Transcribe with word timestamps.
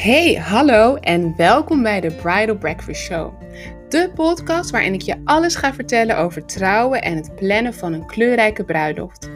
Hey, 0.00 0.34
hallo 0.34 0.94
en 0.94 1.36
welkom 1.36 1.82
bij 1.82 2.00
de 2.00 2.10
Bridal 2.10 2.56
Breakfast 2.56 3.00
Show. 3.00 3.32
De 3.88 4.10
podcast 4.14 4.70
waarin 4.70 4.94
ik 4.94 5.00
je 5.00 5.20
alles 5.24 5.54
ga 5.54 5.74
vertellen 5.74 6.18
over 6.18 6.44
trouwen 6.46 7.02
en 7.02 7.16
het 7.16 7.34
plannen 7.34 7.74
van 7.74 7.92
een 7.92 8.06
kleurrijke 8.06 8.64
bruiloft. 8.64 9.30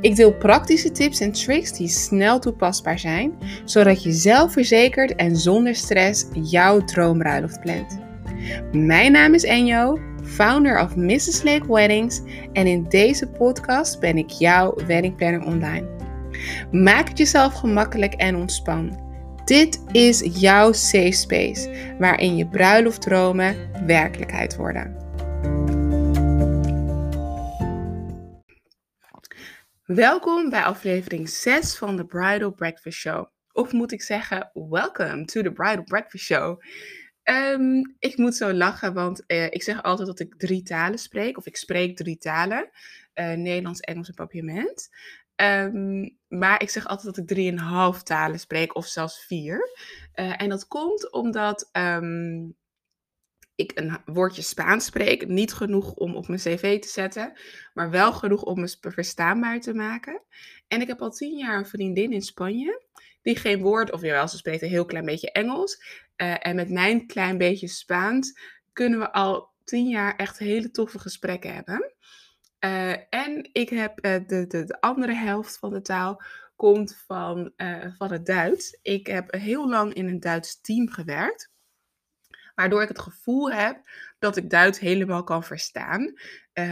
Ik 0.00 0.16
deel 0.16 0.32
praktische 0.32 0.90
tips 0.90 1.20
en 1.20 1.32
tricks 1.32 1.72
die 1.72 1.88
snel 1.88 2.38
toepasbaar 2.38 2.98
zijn, 2.98 3.38
zodat 3.64 4.02
je 4.02 4.12
zelfverzekerd 4.12 5.14
en 5.14 5.36
zonder 5.36 5.74
stress 5.74 6.26
jouw 6.32 6.84
droombruiloft 6.84 7.60
plant. 7.60 7.98
Mijn 8.72 9.12
naam 9.12 9.34
is 9.34 9.44
Enjo, 9.44 9.98
founder 10.22 10.80
of 10.80 10.96
Mrs. 10.96 11.42
Lake 11.42 11.72
Weddings 11.72 12.20
en 12.52 12.66
in 12.66 12.86
deze 12.88 13.26
podcast 13.26 14.00
ben 14.00 14.18
ik 14.18 14.30
jouw 14.30 14.74
wedding 14.86 15.16
planner 15.16 15.44
online. 15.44 15.86
Maak 16.70 17.08
het 17.08 17.18
jezelf 17.18 17.54
gemakkelijk 17.54 18.14
en 18.14 18.36
ontspan. 18.36 19.07
Dit 19.48 19.82
is 19.92 20.40
jouw 20.40 20.72
safe 20.72 21.12
space 21.12 21.94
waarin 21.98 22.36
je 22.36 22.48
bruiloftdromen 22.48 23.86
werkelijkheid 23.86 24.56
worden. 24.56 24.96
Welkom 29.84 30.50
bij 30.50 30.62
aflevering 30.62 31.28
6 31.28 31.76
van 31.76 31.96
de 31.96 32.06
Bridal 32.06 32.52
Breakfast 32.52 32.98
Show. 32.98 33.26
Of 33.52 33.72
moet 33.72 33.92
ik 33.92 34.02
zeggen, 34.02 34.50
welcome 34.52 35.24
to 35.24 35.42
the 35.42 35.52
Bridal 35.52 35.84
Breakfast 35.84 36.24
Show. 36.24 36.62
Ehm, 37.22 37.82
ik 37.98 38.16
moet 38.16 38.34
zo 38.34 38.52
lachen, 38.52 38.94
want 38.94 39.24
uh, 39.26 39.44
ik 39.44 39.62
zeg 39.62 39.82
altijd 39.82 40.08
dat 40.08 40.20
ik 40.20 40.34
drie 40.38 40.62
talen 40.62 40.98
spreek, 40.98 41.36
of 41.36 41.46
ik 41.46 41.56
spreek 41.56 41.96
drie 41.96 42.18
talen: 42.18 42.70
uh, 43.14 43.32
Nederlands, 43.32 43.80
Engels 43.80 44.08
en 44.08 44.14
papiament. 44.14 44.88
Um, 45.42 46.18
maar 46.28 46.62
ik 46.62 46.70
zeg 46.70 46.86
altijd 46.86 47.06
dat 47.06 47.16
ik 47.16 47.26
drieënhalf 47.26 48.02
talen 48.02 48.40
spreek, 48.40 48.76
of 48.76 48.86
zelfs 48.86 49.24
vier. 49.26 49.70
Uh, 50.14 50.42
en 50.42 50.48
dat 50.48 50.66
komt 50.66 51.12
omdat 51.12 51.68
um, 51.72 52.56
ik 53.54 53.72
een 53.74 53.98
woordje 54.04 54.42
Spaans 54.42 54.84
spreek. 54.84 55.28
Niet 55.28 55.52
genoeg 55.52 55.94
om 55.94 56.16
op 56.16 56.28
mijn 56.28 56.40
cv 56.40 56.80
te 56.80 56.88
zetten, 56.88 57.38
maar 57.74 57.90
wel 57.90 58.12
genoeg 58.12 58.42
om 58.42 58.60
me 58.60 58.76
verstaanbaar 58.80 59.60
te 59.60 59.74
maken. 59.74 60.22
En 60.68 60.80
ik 60.80 60.86
heb 60.86 61.02
al 61.02 61.10
tien 61.10 61.36
jaar 61.36 61.58
een 61.58 61.66
vriendin 61.66 62.12
in 62.12 62.22
Spanje, 62.22 62.82
die 63.22 63.36
geen 63.36 63.62
woord, 63.62 63.92
of 63.92 64.00
jawel, 64.00 64.28
ze 64.28 64.36
spreekt 64.36 64.62
een 64.62 64.68
heel 64.68 64.84
klein 64.84 65.04
beetje 65.04 65.32
Engels. 65.32 65.82
Uh, 66.16 66.46
en 66.46 66.56
met 66.56 66.70
mijn 66.70 67.06
klein 67.06 67.38
beetje 67.38 67.68
Spaans 67.68 68.40
kunnen 68.72 68.98
we 68.98 69.12
al 69.12 69.50
tien 69.64 69.88
jaar 69.88 70.16
echt 70.16 70.38
hele 70.38 70.70
toffe 70.70 70.98
gesprekken 70.98 71.54
hebben. 71.54 71.92
Uh, 72.64 73.14
en 73.14 73.48
ik 73.52 73.68
heb 73.68 74.04
uh, 74.04 74.12
de, 74.26 74.46
de, 74.46 74.64
de, 74.64 74.80
andere 74.80 75.14
helft 75.14 75.58
van 75.58 75.70
de 75.70 75.80
taal 75.80 76.22
komt 76.56 77.02
van, 77.06 77.52
uh, 77.56 77.86
van 77.96 78.12
het 78.12 78.26
Duits. 78.26 78.78
Ik 78.82 79.06
heb 79.06 79.32
heel 79.32 79.68
lang 79.68 79.94
in 79.94 80.08
een 80.08 80.20
Duits 80.20 80.60
team 80.60 80.88
gewerkt. 80.88 81.50
Waardoor 82.54 82.82
ik 82.82 82.88
het 82.88 82.98
gevoel 82.98 83.50
heb 83.52 83.90
dat 84.18 84.36
ik 84.36 84.50
Duits 84.50 84.78
helemaal 84.78 85.24
kan 85.24 85.44
verstaan. 85.44 86.12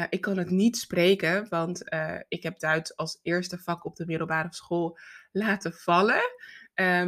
ik 0.08 0.20
kan 0.20 0.36
het 0.36 0.50
niet 0.50 0.76
spreken, 0.76 1.48
want 1.48 1.82
ik 2.28 2.42
heb 2.42 2.58
Duits 2.58 2.96
als 2.96 3.18
eerste 3.22 3.58
vak 3.58 3.84
op 3.84 3.96
de 3.96 4.06
middelbare 4.06 4.54
school 4.54 4.98
laten 5.32 5.72
vallen. 5.72 6.22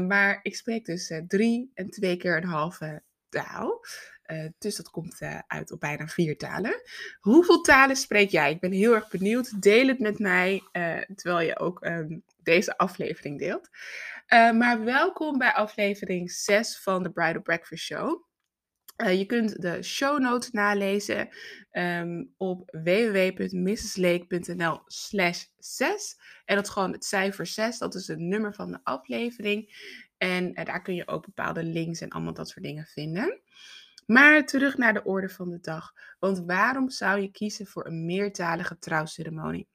maar 0.07 0.39
ik 0.43 0.57
spreek 0.57 0.85
dus 0.85 1.13
drie 1.29 1.71
en 1.75 1.91
twee 1.91 2.17
keer 2.17 2.37
een 2.37 2.49
halve 2.49 3.03
taal. 3.29 3.81
Uh, 4.33 4.45
dus 4.59 4.77
dat 4.77 4.91
komt 4.91 5.21
uh, 5.21 5.39
uit 5.47 5.73
op 5.73 5.81
bijna 5.81 6.07
vier 6.07 6.37
talen. 6.37 6.83
Hoeveel 7.21 7.61
talen 7.61 7.97
spreek 7.97 8.31
jij? 8.31 8.51
Ik 8.51 8.61
ben 8.61 8.73
heel 8.73 8.95
erg 8.95 9.09
benieuwd. 9.09 9.63
Deel 9.63 9.87
het 9.87 9.99
met 9.99 10.19
mij 10.19 10.63
uh, 10.73 11.01
terwijl 11.15 11.47
je 11.47 11.59
ook 11.59 11.85
um, 11.85 12.23
deze 12.43 12.77
aflevering 12.77 13.39
deelt. 13.39 13.69
maar 14.29 14.85
welkom 14.85 15.39
bij 15.39 15.53
aflevering 15.53 16.31
6 16.31 16.79
van 16.79 17.03
de 17.03 17.11
Bridal 17.11 17.43
Breakfast 17.43 17.85
Show. 17.85 18.23
je 18.97 19.25
kunt 19.27 19.63
de 19.63 19.83
show 19.83 20.21
notes 20.21 20.51
nalezen 20.51 21.29
um, 21.73 22.35
op 22.37 22.71
www.mrslake.nl 22.85 24.81
slash 24.87 25.45
6. 25.59 26.17
En 26.45 26.57
dat 26.57 26.65
is 26.65 26.71
gewoon 26.71 26.93
het 26.93 27.05
cijfer 27.05 27.47
6, 27.47 27.79
dat 27.79 27.95
is 27.95 28.07
het 28.07 28.19
nummer 28.19 28.55
van 28.55 28.71
de 28.71 28.81
aflevering. 28.83 29.77
En 30.19 30.55
daar 30.55 30.83
kun 30.83 30.95
je 30.95 31.09
ook 31.09 31.25
bepaalde 31.25 31.63
links 31.63 32.01
en 32.01 32.09
allemaal 32.09 32.35
dat 32.35 32.49
soort 32.49 32.65
dingen 32.65 32.87
vinden. 32.87 33.41
Maar 34.09 34.45
terug 34.47 34.77
naar 34.77 34.93
de 34.93 35.05
orde 35.05 35.29
van 35.29 35.51
de 35.51 35.61
dag. 35.61 35.93
Want 36.19 36.43
waarom 36.47 36.91
zou 36.91 37.21
je 37.21 37.31
kiezen 37.31 37.67
voor 37.67 37.87
een 37.87 38.07
meertalige 38.07 38.79
trouwceremonie? 38.79 39.69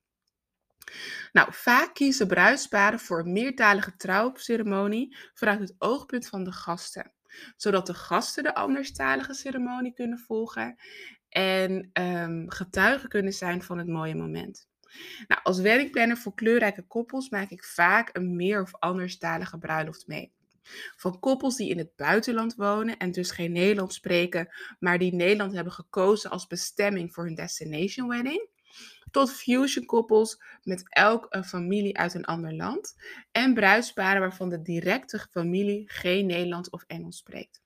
Nou, 1.32 1.48
vaak 1.52 1.94
kiezen 1.94 2.28
bruidsparen 2.28 3.00
voor 3.00 3.20
een 3.20 3.32
meertalige 3.32 3.96
trouwceremonie 3.96 5.18
vanuit 5.34 5.60
het 5.60 5.76
oogpunt 5.78 6.28
van 6.28 6.44
de 6.44 6.52
gasten. 6.52 7.14
Zodat 7.58 7.86
de 7.86 7.94
gasten 7.94 8.44
de 8.44 8.56
anderstalige 8.56 9.34
ceremonie 9.34 9.94
kunnen 9.94 10.20
volgen 10.20 10.76
en 11.30 11.90
um, 11.94 12.50
getuigen 12.50 13.10
kunnen 13.10 13.34
zijn 13.34 13.64
van 13.64 13.78
het 13.78 13.88
mooie 13.88 14.16
moment. 14.16 14.68
Nou, 15.28 15.42
als 15.44 15.60
werkplanner 15.60 16.18
voor 16.18 16.34
kleurrijke 16.34 16.82
koppels 16.82 17.30
maak 17.30 17.50
ik 17.50 17.64
vaak 17.64 18.10
een 18.14 18.36
meer- 18.36 18.62
of 18.62 18.76
anderstalige 18.80 19.58
bruiloft 19.58 20.08
mee. 20.08 20.34
Van 20.96 21.20
koppels 21.20 21.56
die 21.56 21.70
in 21.70 21.78
het 21.78 21.96
buitenland 21.96 22.56
wonen 22.56 22.98
en 22.98 23.12
dus 23.12 23.32
geen 23.32 23.52
Nederlands 23.52 23.96
spreken, 23.96 24.50
maar 24.80 24.98
die 24.98 25.14
Nederland 25.14 25.54
hebben 25.54 25.74
gekozen 25.74 26.30
als 26.30 26.48
bestemming 26.48 27.14
voor 27.14 27.26
hun 27.26 27.36
destination 27.36 28.08
wedding. 28.08 28.50
Tot 29.12 29.32
fusion 29.32 29.86
koppels 29.86 30.42
met 30.64 30.84
elk 30.90 31.26
een 31.30 31.46
familie 31.46 31.98
uit 31.98 32.14
een 32.14 32.26
ander 32.26 32.54
land. 32.54 32.96
En 33.32 33.54
bruidsparen 33.54 34.22
waarvan 34.22 34.50
de 34.50 34.62
directe 34.62 35.28
familie 35.32 35.84
geen 35.90 36.26
Nederlands 36.26 36.70
of 36.70 36.84
Engels 36.88 37.18
spreekt. 37.18 37.62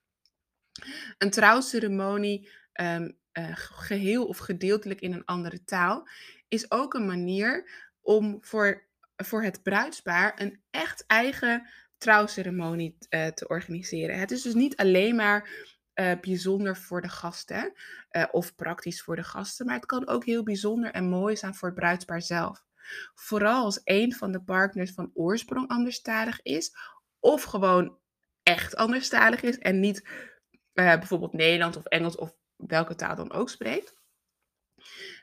Een 1.18 1.30
trouwceremonie 1.30 2.50
um, 2.80 3.18
uh, 3.32 3.48
geheel 3.54 4.26
of 4.26 4.38
gedeeltelijk 4.38 5.00
in 5.00 5.12
een 5.12 5.24
andere 5.24 5.64
taal 5.64 6.08
is 6.48 6.70
ook 6.70 6.94
een 6.94 7.06
manier 7.06 7.70
om 8.00 8.38
voor, 8.40 8.86
voor 9.16 9.42
het 9.42 9.62
bruidspaar 9.62 10.40
een 10.40 10.60
echt 10.70 11.04
eigen 11.06 11.68
trouwceremonie 11.98 12.96
uh, 13.10 13.26
te 13.26 13.48
organiseren. 13.48 14.18
Het 14.18 14.30
is 14.30 14.42
dus 14.42 14.54
niet 14.54 14.76
alleen 14.76 15.16
maar 15.16 15.50
uh, 15.94 16.12
bijzonder 16.20 16.76
voor 16.76 17.00
de 17.00 17.08
gasten 17.08 17.72
uh, 18.10 18.24
of 18.30 18.54
praktisch 18.54 19.02
voor 19.02 19.16
de 19.16 19.24
gasten, 19.24 19.66
maar 19.66 19.74
het 19.74 19.86
kan 19.86 20.08
ook 20.08 20.24
heel 20.24 20.42
bijzonder 20.42 20.90
en 20.90 21.08
mooi 21.08 21.36
zijn 21.36 21.54
voor 21.54 21.68
het 21.68 21.78
bruidspaar 21.78 22.22
zelf. 22.22 22.64
Vooral 23.14 23.64
als 23.64 23.80
een 23.84 24.14
van 24.14 24.32
de 24.32 24.42
partners 24.42 24.92
van 24.92 25.10
oorsprong 25.14 25.68
anderstalig 25.68 26.42
is 26.42 26.76
of 27.20 27.42
gewoon 27.42 27.98
echt 28.42 28.76
anderstalig 28.76 29.42
is 29.42 29.58
en 29.58 29.80
niet 29.80 30.08
bijvoorbeeld 30.72 31.32
Nederlands 31.32 31.76
of 31.76 31.84
Engels 31.84 32.16
of 32.16 32.34
welke 32.56 32.94
taal 32.94 33.16
dan 33.16 33.32
ook 33.32 33.50
spreekt. 33.50 33.96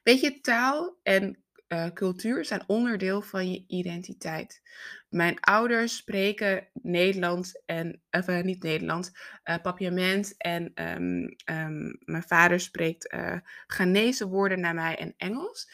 Weet 0.03 0.19
je, 0.19 0.41
taal 0.41 0.99
en 1.03 1.44
uh, 1.67 1.87
cultuur 1.87 2.45
zijn 2.45 2.63
onderdeel 2.67 3.21
van 3.21 3.51
je 3.51 3.63
identiteit. 3.67 4.61
Mijn 5.09 5.39
ouders 5.39 5.95
spreken 5.95 6.67
Nederlands 6.73 7.61
en, 7.65 8.01
of 8.09 8.27
uh, 8.27 8.41
niet 8.41 8.63
Nederlands, 8.63 9.11
uh, 9.43 9.55
papiament. 9.61 10.37
En 10.37 10.71
um, 10.75 11.35
um, 11.45 11.97
mijn 11.99 12.23
vader 12.23 12.59
spreekt 12.59 13.13
uh, 13.13 13.37
Ghanese 13.67 14.27
woorden 14.27 14.59
naar 14.59 14.73
mij 14.73 14.97
en 14.97 15.13
Engels. 15.17 15.69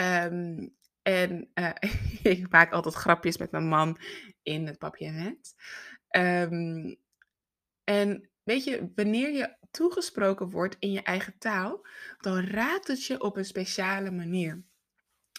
Um, 0.00 0.74
en 1.02 1.50
ik 2.22 2.50
maak 2.50 2.72
altijd 2.72 2.94
grapjes 2.94 3.36
met 3.36 3.50
mijn 3.50 3.68
man 3.68 3.98
in 4.42 4.66
het 4.66 4.78
papiament. 4.78 5.54
en 7.84 8.30
weet 8.42 8.64
je, 8.64 8.92
wanneer 8.94 9.32
je 9.32 9.56
toegesproken 9.70 10.50
wordt 10.50 10.76
in 10.78 10.92
je 10.92 11.02
eigen 11.02 11.38
taal, 11.38 11.86
dan 12.18 12.40
raakt 12.40 12.86
het 12.86 13.04
je 13.04 13.22
op 13.22 13.36
een 13.36 13.44
speciale 13.44 14.10
manier. 14.10 14.64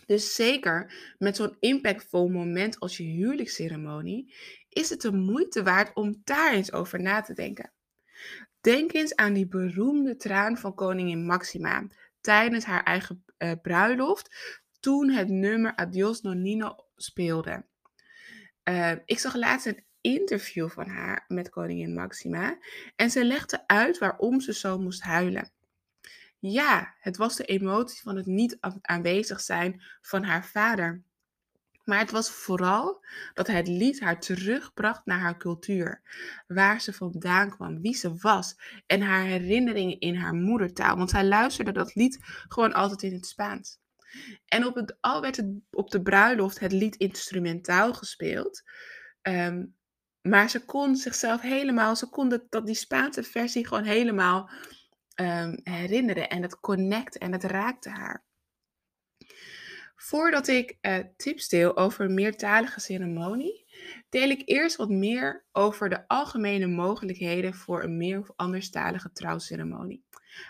Dus 0.08 0.36
zeker 0.36 0.94
met 1.18 1.36
zo'n 1.36 1.56
impactvol 1.60 2.28
moment 2.30 2.80
als 2.80 2.98
je 2.98 3.04
huwelijksceremonie 3.04 4.36
is 4.70 4.90
het 4.90 5.02
de 5.02 5.12
moeite 5.12 5.64
waard 5.64 5.96
om 5.96 6.22
daar 6.24 6.54
eens 6.54 6.72
over 6.72 7.02
na 7.02 7.22
te 7.22 7.34
denken. 7.34 7.72
Denk 8.62 8.94
eens 8.94 9.16
aan 9.16 9.34
die 9.34 9.48
beroemde 9.48 10.16
traan 10.16 10.58
van 10.58 10.76
koningin 10.76 11.26
Maxima 11.26 11.88
tijdens 12.22 12.66
haar 12.66 12.84
eigen 12.84 13.24
uh, 13.38 13.52
bruiloft 13.62 14.36
toen 14.80 15.10
het 15.10 15.30
nummer 15.30 15.76
Adios 15.76 16.22
Nonino 16.22 16.76
speelde. 16.96 17.66
Uh, 18.70 18.92
ik 19.06 19.20
zag 19.20 19.36
laatst 19.36 19.66
een 19.66 19.86
interview 20.02 20.70
van 20.70 20.88
haar 20.88 21.26
met 21.28 21.50
koningin 21.50 21.94
Maxima 21.94 22.58
en 22.96 23.12
ze 23.12 23.24
legde 23.24 23.68
uit 23.68 23.98
waarom 23.98 24.40
ze 24.40 24.54
zo 24.54 24.80
moest 24.80 25.02
huilen. 25.02 25.52
Ja, 26.40 26.96
het 27.00 27.18
was 27.18 27.36
de 27.36 27.46
emotie 27.46 28.02
van 28.02 28.16
het 28.16 28.26
niet 28.26 28.58
aanwezig 28.82 29.42
zijn 29.42 29.84
van 30.02 30.24
haar 30.24 30.46
vader. 30.46 31.04
Maar 31.84 32.00
het 32.00 32.12
was 32.12 32.30
vooral 32.30 33.06
dat 33.34 33.48
het 33.48 33.68
lied 33.68 34.00
haar 34.00 34.20
terugbracht 34.20 35.06
naar 35.06 35.20
haar 35.20 35.38
cultuur, 35.38 36.02
waar 36.48 36.82
ze 36.82 36.94
vandaan 36.94 37.50
kwam, 37.50 37.82
wie 37.82 37.96
ze 37.96 38.16
was 38.16 38.60
en 38.86 39.02
haar 39.02 39.24
herinneringen 39.24 40.00
in 40.00 40.16
haar 40.16 40.34
moedertaal. 40.34 40.98
Want 40.98 41.10
zij 41.10 41.26
luisterde 41.26 41.72
dat 41.72 41.96
lied 41.96 42.20
gewoon 42.48 42.74
altijd 42.74 43.04
in 43.04 43.14
het 43.14 43.26
Spaans. 43.26 43.80
En 44.46 44.66
op 44.66 44.76
het, 44.76 44.98
al 45.02 45.22
werd 45.22 45.36
het 45.38 45.48
op 45.72 45.92
de 45.92 46.02
bruiloft 46.02 46.60
het 46.60 46.72
lied 46.72 46.96
instrumentaal 46.96 47.94
gespeeld, 47.94 48.64
um, 49.22 49.76
Maar 50.22 50.50
ze 50.50 50.66
kon 50.66 50.96
zichzelf 50.96 51.42
helemaal, 51.42 51.96
ze 51.96 52.10
kon 52.10 52.30
dat 52.50 52.66
die 52.66 52.76
Spaanse 52.76 53.24
versie 53.24 53.68
gewoon 53.68 53.84
helemaal 53.84 54.50
um, 55.22 55.60
herinneren. 55.64 56.30
En 56.30 56.42
het 56.42 56.60
connecten 56.60 57.22
en 57.22 57.32
het 57.32 57.44
raakte 57.44 57.90
haar. 57.90 58.26
Voordat 59.96 60.48
ik 60.48 60.78
uh, 60.82 60.98
tips 61.18 61.50
deel 61.50 61.78
over 61.78 62.12
meertalige 62.12 62.80
ceremonie, 62.80 63.66
deel 64.10 64.30
ik 64.30 64.42
eerst 64.46 64.76
wat 64.76 64.90
meer 64.90 65.46
over 65.52 65.90
de 65.90 66.08
algemene 66.08 66.68
mogelijkheden 66.68 67.54
voor 67.54 67.84
een 67.84 67.98
meer 67.98 68.20
of 68.20 68.32
anderstalige 68.36 69.12
trouwceremonie. 69.12 70.06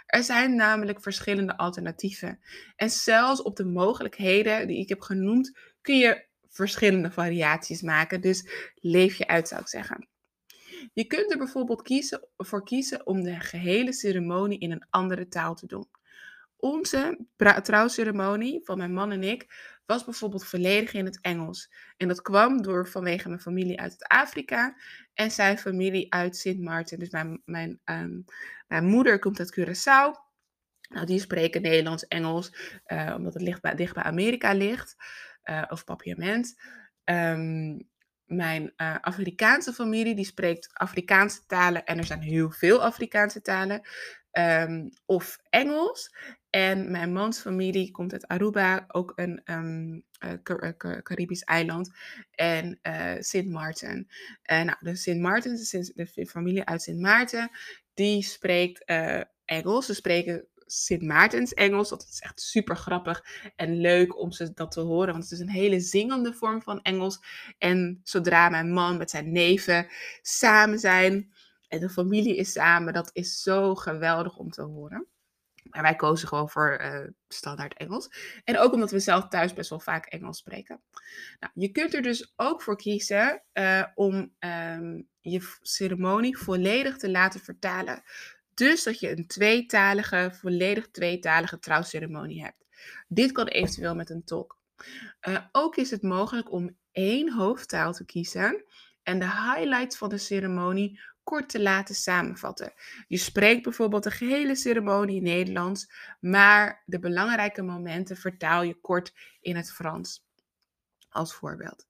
Er 0.05 0.23
zijn 0.23 0.55
namelijk 0.55 1.01
verschillende 1.01 1.57
alternatieven. 1.57 2.39
En 2.75 2.89
zelfs 2.89 3.41
op 3.41 3.55
de 3.55 3.65
mogelijkheden 3.65 4.67
die 4.67 4.79
ik 4.79 4.89
heb 4.89 5.01
genoemd, 5.01 5.57
kun 5.81 5.97
je 5.97 6.25
verschillende 6.49 7.11
variaties 7.11 7.81
maken. 7.81 8.21
Dus 8.21 8.71
leef 8.75 9.15
je 9.15 9.27
uit, 9.27 9.47
zou 9.47 9.61
ik 9.61 9.67
zeggen. 9.67 10.07
Je 10.94 11.06
kunt 11.06 11.31
er 11.31 11.38
bijvoorbeeld 11.38 11.81
kiezen, 11.81 12.27
voor 12.38 12.63
kiezen 12.63 13.06
om 13.06 13.24
de 13.24 13.39
gehele 13.39 13.94
ceremonie 13.94 14.59
in 14.59 14.71
een 14.71 14.85
andere 14.89 15.27
taal 15.27 15.56
te 15.56 15.65
doen. 15.65 15.89
Onze 16.56 17.25
trouwceremonie 17.63 18.62
van 18.63 18.77
mijn 18.77 18.94
man 18.94 19.12
en 19.12 19.24
ik 19.24 19.45
was 19.85 20.03
bijvoorbeeld 20.06 20.45
volledig 20.45 20.94
in 20.94 21.06
het 21.06 21.21
Engels. 21.21 21.74
En 21.97 22.07
dat 22.07 22.21
kwam 22.21 22.62
door 22.62 22.88
vanwege 22.88 23.27
mijn 23.27 23.41
familie 23.41 23.79
uit 23.79 23.91
het 23.91 24.07
Afrika 24.07 24.75
en 25.13 25.31
zijn 25.31 25.57
familie 25.57 26.13
uit 26.13 26.38
Sint 26.38 26.59
Maarten. 26.59 27.00
Dus 27.00 27.09
mijn, 27.09 27.41
mijn, 27.45 27.79
um, 27.85 28.25
mijn 28.68 28.85
moeder 28.85 29.19
komt 29.19 29.39
uit 29.39 29.59
Curaçao. 29.59 30.25
Nou, 30.89 31.06
die 31.06 31.19
spreken 31.19 31.62
Nederlands, 31.62 32.07
Engels, 32.07 32.81
uh, 32.88 33.13
omdat 33.18 33.33
het 33.33 33.77
dicht 33.77 33.94
bij 33.94 34.03
Amerika 34.03 34.53
ligt, 34.53 34.95
uh, 35.44 35.63
of 35.69 35.83
papiament. 35.83 36.62
Um, 37.06 37.89
mijn 38.27 38.74
uh, 38.77 38.95
Afrikaanse 39.01 39.74
familie, 39.74 40.15
die 40.15 40.25
spreekt 40.25 40.69
Afrikaanse 40.74 41.45
talen 41.45 41.85
en 41.85 41.97
er 41.97 42.03
zijn 42.03 42.21
heel 42.21 42.51
veel 42.51 42.83
Afrikaanse 42.83 43.41
talen. 43.41 43.81
Um, 44.31 44.89
of 45.06 45.38
Engels. 45.50 46.15
En 46.50 46.91
mijn 46.91 47.13
mans 47.13 47.39
familie 47.39 47.91
komt 47.91 48.13
uit 48.13 48.27
Aruba, 48.27 48.85
ook 48.88 49.13
een 49.15 49.41
um, 49.45 50.03
uh, 50.25 51.01
Caribisch 51.01 51.44
eiland. 51.44 51.91
En 52.31 52.79
uh, 52.83 53.13
Sint 53.19 53.50
Maarten. 53.50 54.07
nou, 54.44 54.75
de 54.79 54.95
Sint 54.95 55.21
Maarten, 55.21 55.56
de 56.15 56.27
familie 56.27 56.65
uit 56.65 56.81
Sint 56.81 57.00
Maarten, 57.00 57.50
die 57.94 58.24
spreekt 58.24 58.85
Engels. 59.45 59.85
Ze 59.85 59.94
spreken 59.94 60.47
Sint 60.67 61.01
Maartens 61.01 61.53
Engels. 61.53 61.89
Dat 61.89 62.07
is 62.11 62.19
echt 62.19 62.41
super 62.41 62.75
grappig 62.75 63.23
en 63.55 63.81
leuk 63.81 64.19
om 64.19 64.31
ze 64.31 64.53
dat 64.53 64.71
te 64.71 64.79
horen. 64.79 65.11
Want 65.11 65.23
het 65.23 65.33
is 65.33 65.39
een 65.39 65.49
hele 65.49 65.79
zingende 65.79 66.33
vorm 66.33 66.61
van 66.61 66.81
Engels. 66.81 67.19
En 67.57 67.99
zodra 68.03 68.49
mijn 68.49 68.71
man 68.71 68.97
met 68.97 69.09
zijn 69.09 69.31
neven 69.31 69.87
samen 70.21 70.79
zijn 70.79 71.31
en 71.67 71.79
de 71.79 71.89
familie 71.89 72.35
is 72.35 72.51
samen, 72.51 72.93
dat 72.93 73.09
is 73.13 73.41
zo 73.41 73.75
geweldig 73.75 74.37
om 74.37 74.51
te 74.51 74.61
horen. 74.61 75.07
Maar 75.69 75.81
wij 75.81 75.95
kozen 75.95 76.27
gewoon 76.27 76.49
voor 76.49 76.79
uh, 76.81 77.07
standaard 77.27 77.73
Engels. 77.73 78.09
En 78.43 78.57
ook 78.57 78.73
omdat 78.73 78.91
we 78.91 78.99
zelf 78.99 79.27
thuis 79.27 79.53
best 79.53 79.69
wel 79.69 79.79
vaak 79.79 80.05
Engels 80.05 80.37
spreken. 80.37 80.81
Nou, 81.39 81.51
je 81.55 81.69
kunt 81.69 81.93
er 81.93 82.01
dus 82.01 82.33
ook 82.35 82.61
voor 82.61 82.77
kiezen 82.77 83.43
uh, 83.53 83.83
om 83.95 84.33
um, 84.39 85.07
je 85.21 85.55
ceremonie 85.61 86.37
volledig 86.37 86.97
te 86.97 87.09
laten 87.09 87.39
vertalen. 87.39 88.03
Dus 88.57 88.83
dat 88.83 89.00
je 89.00 89.18
een 89.18 89.27
tweetalige, 89.27 90.30
volledig 90.33 90.88
tweetalige 90.92 91.59
trouwceremonie 91.59 92.44
hebt. 92.44 92.65
Dit 93.07 93.31
kan 93.31 93.48
eventueel 93.48 93.95
met 93.95 94.09
een 94.09 94.24
tolk. 94.24 94.59
Uh, 95.27 95.39
ook 95.51 95.75
is 95.75 95.92
het 95.92 96.01
mogelijk 96.01 96.51
om 96.51 96.77
één 96.92 97.33
hoofdtaal 97.33 97.94
te 97.94 98.06
kiezen 98.06 98.63
en 99.04 99.19
de 99.19 99.25
highlights 99.25 99.98
van 99.98 100.09
de 100.09 100.18
ceremonie 100.18 101.00
kort 101.24 101.50
te 101.50 101.62
laten 101.62 101.95
samenvatten. 101.95 102.74
Je 103.07 103.18
spreekt 103.18 103.63
bijvoorbeeld 103.63 104.04
de 104.04 104.12
gehele 104.12 104.56
ceremonie 104.56 105.18
in 105.18 105.24
Nederlands, 105.24 105.92
maar 106.19 106.83
de 106.86 107.00
belangrijke 107.00 107.62
momenten 107.62 108.18
vertaal 108.18 108.63
je 108.63 108.75
kort 108.81 109.13
in 109.42 109.56
het 109.56 109.71
Frans. 109.71 110.25
Als 111.10 111.33
voorbeeld. 111.33 111.88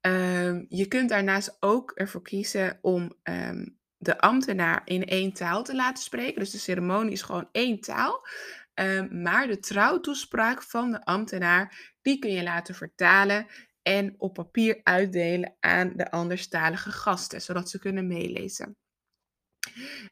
Um, 0.00 0.66
je 0.68 0.86
kunt 0.86 1.08
daarnaast 1.08 1.56
ook 1.60 1.90
ervoor 1.90 2.22
kiezen 2.22 2.78
om 2.80 3.12
um, 3.22 3.79
de 4.00 4.18
ambtenaar 4.18 4.82
in 4.84 5.04
één 5.04 5.32
taal 5.32 5.62
te 5.62 5.74
laten 5.74 6.02
spreken. 6.02 6.40
Dus 6.40 6.50
de 6.50 6.58
ceremonie 6.58 7.12
is 7.12 7.22
gewoon 7.22 7.48
één 7.52 7.80
taal. 7.80 8.26
Um, 8.74 9.22
maar 9.22 9.46
de 9.46 9.58
trouwtoespraak 9.58 10.62
van 10.62 10.90
de 10.90 11.04
ambtenaar, 11.04 11.94
die 12.02 12.18
kun 12.18 12.30
je 12.30 12.42
laten 12.42 12.74
vertalen 12.74 13.46
en 13.82 14.14
op 14.18 14.34
papier 14.34 14.80
uitdelen 14.82 15.56
aan 15.60 15.92
de 15.96 16.10
anderstalige 16.10 16.90
gasten, 16.90 17.42
zodat 17.42 17.70
ze 17.70 17.78
kunnen 17.78 18.06
meelezen. 18.06 18.76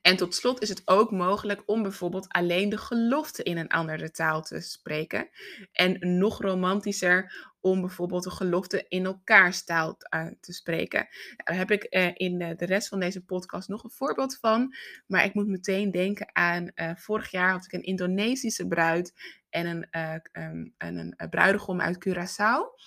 En 0.03 0.17
tot 0.17 0.35
slot 0.35 0.63
is 0.63 0.69
het 0.69 0.83
ook 0.85 1.11
mogelijk 1.11 1.63
om 1.67 1.83
bijvoorbeeld 1.83 2.29
alleen 2.29 2.69
de 2.69 2.79
gelofte 2.79 3.43
in 3.43 3.57
een 3.57 3.69
andere 3.69 4.11
taal 4.11 4.43
te 4.43 4.61
spreken. 4.61 5.29
En 5.73 6.19
nog 6.19 6.41
romantischer 6.41 7.33
om 7.61 7.81
bijvoorbeeld 7.81 8.23
de 8.23 8.31
gelofte 8.31 8.85
in 8.89 9.05
elkaars 9.05 9.65
taal 9.65 9.97
eh, 9.99 10.27
te 10.41 10.53
spreken. 10.53 10.99
Nou, 11.09 11.43
daar 11.45 11.57
heb 11.57 11.71
ik 11.71 11.87
uh, 11.91 12.11
in 12.15 12.39
de, 12.39 12.55
de, 12.55 12.65
rest 12.65 12.89
van 12.89 13.01
deze 13.01 13.25
podcast 13.25 13.69
nog 13.69 13.85
een 13.85 13.91
voorbeeld 13.91 14.39
van. 14.39 14.75
Maar 15.07 15.25
ik 15.25 15.35
moet 15.35 15.47
meteen 15.47 15.91
denken 15.91 16.31
aan 16.33 16.73
vorig 16.97 17.31
jaar 17.31 17.51
had 17.51 17.65
ik 17.65 17.73
een 17.73 17.83
Indonesische 17.83 18.67
bruid 18.67 19.13
en 19.51 19.67
een, 19.67 19.87
um, 20.33 20.75
een, 20.79 21.15
bruidegom 21.31 21.81
uit 21.81 22.09
Curaçao. 22.09 22.87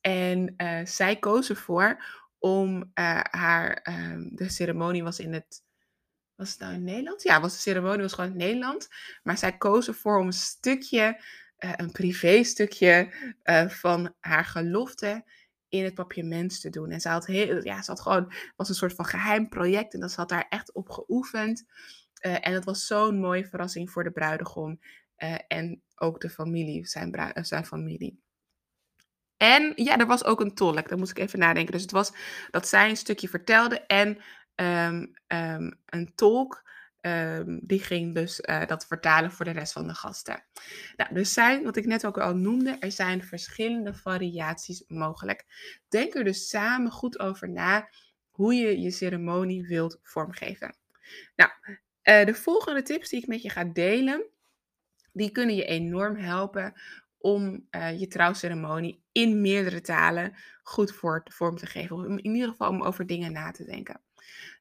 En 0.00 0.54
zij 0.84 1.16
koos 1.16 1.50
ervoor 1.50 2.04
om 2.38 2.90
haar, 3.30 3.86
um, 3.88 4.36
de 4.36 4.48
ceremonie 4.48 5.02
was 5.02 5.18
in 5.18 5.32
het 5.32 5.62
was 6.40 6.50
het 6.50 6.60
nou 6.60 6.74
in 6.74 6.84
Nederland? 6.84 7.22
Ja, 7.22 7.40
was 7.40 7.52
de 7.52 7.58
ceremonie 7.58 8.02
was 8.02 8.12
gewoon 8.12 8.30
in 8.30 8.36
Nederland. 8.36 8.88
Maar 9.22 9.38
zij 9.38 9.56
koos 9.56 9.88
ervoor 9.88 10.18
om 10.18 10.26
een 10.26 10.32
stukje, 10.32 11.22
uh, 11.58 11.72
een 11.76 11.92
privé 11.92 12.42
stukje 12.42 13.12
uh, 13.44 13.68
van 13.68 14.14
haar 14.20 14.44
gelofte 14.44 15.24
in 15.68 15.84
het 15.84 15.94
papiermens 15.94 16.60
te 16.60 16.70
doen. 16.70 16.90
En 16.90 17.00
ze 17.00 17.08
had, 17.08 17.26
heel, 17.26 17.64
ja, 17.64 17.82
ze 17.82 17.90
had 17.90 18.00
gewoon, 18.00 18.32
was 18.56 18.68
een 18.68 18.74
soort 18.74 18.94
van 18.94 19.04
geheim 19.04 19.48
project 19.48 19.94
en 19.94 20.00
dat 20.00 20.10
ze 20.10 20.20
had 20.20 20.28
daar 20.28 20.46
echt 20.48 20.72
op 20.72 20.90
geoefend. 20.90 21.64
Uh, 22.26 22.46
en 22.46 22.52
het 22.52 22.64
was 22.64 22.86
zo'n 22.86 23.20
mooie 23.20 23.46
verrassing 23.46 23.90
voor 23.90 24.04
de 24.04 24.10
bruidegom 24.10 24.80
en 25.48 25.82
ook 25.94 26.20
de 26.20 26.30
familie, 26.30 26.86
zijn, 26.86 27.34
zijn 27.34 27.66
familie. 27.66 28.20
En 29.36 29.72
ja, 29.74 29.98
er 29.98 30.06
was 30.06 30.24
ook 30.24 30.40
een 30.40 30.54
tolk, 30.54 30.88
daar 30.88 30.98
moest 30.98 31.10
ik 31.10 31.18
even 31.18 31.38
nadenken. 31.38 31.72
Dus 31.72 31.82
het 31.82 31.90
was 31.90 32.12
dat 32.50 32.68
zij 32.68 32.88
een 32.88 32.96
stukje 32.96 33.28
vertelde 33.28 33.80
en 33.80 34.18
um, 34.60 35.14
een 35.86 36.12
tolk. 36.14 36.68
Um, 37.02 37.60
die 37.62 37.80
ging 37.80 38.14
dus 38.14 38.40
uh, 38.40 38.66
dat 38.66 38.86
vertalen 38.86 39.32
voor 39.32 39.44
de 39.44 39.50
rest 39.50 39.72
van 39.72 39.86
de 39.86 39.94
gasten. 39.94 40.44
Nou, 40.96 41.14
er 41.14 41.26
zijn, 41.26 41.62
wat 41.62 41.76
ik 41.76 41.86
net 41.86 42.06
ook 42.06 42.18
al 42.18 42.34
noemde, 42.34 42.76
er 42.80 42.92
zijn 42.92 43.24
verschillende 43.24 43.94
variaties 43.94 44.84
mogelijk. 44.86 45.44
Denk 45.88 46.14
er 46.14 46.24
dus 46.24 46.48
samen 46.48 46.90
goed 46.90 47.18
over 47.18 47.48
na 47.50 47.88
hoe 48.30 48.54
je 48.54 48.80
je 48.80 48.90
ceremonie 48.90 49.66
wilt 49.66 49.98
vormgeven. 50.02 50.76
Nou, 51.36 51.50
uh, 52.04 52.24
de 52.26 52.34
volgende 52.34 52.82
tips 52.82 53.08
die 53.08 53.20
ik 53.20 53.26
met 53.26 53.42
je 53.42 53.50
ga 53.50 53.64
delen, 53.64 54.26
die 55.12 55.30
kunnen 55.30 55.54
je 55.54 55.64
enorm 55.64 56.16
helpen 56.16 56.80
om 57.18 57.66
uh, 57.70 58.00
je 58.00 58.06
trouwceremonie 58.06 59.02
in 59.12 59.40
meerdere 59.40 59.80
talen 59.80 60.36
goed 60.62 60.92
voor, 60.92 61.22
vorm 61.24 61.56
te 61.56 61.66
geven. 61.66 61.96
Of 61.96 62.04
in 62.04 62.34
ieder 62.34 62.48
geval 62.48 62.68
om 62.68 62.82
over 62.82 63.06
dingen 63.06 63.32
na 63.32 63.50
te 63.50 63.64
denken. 63.64 64.00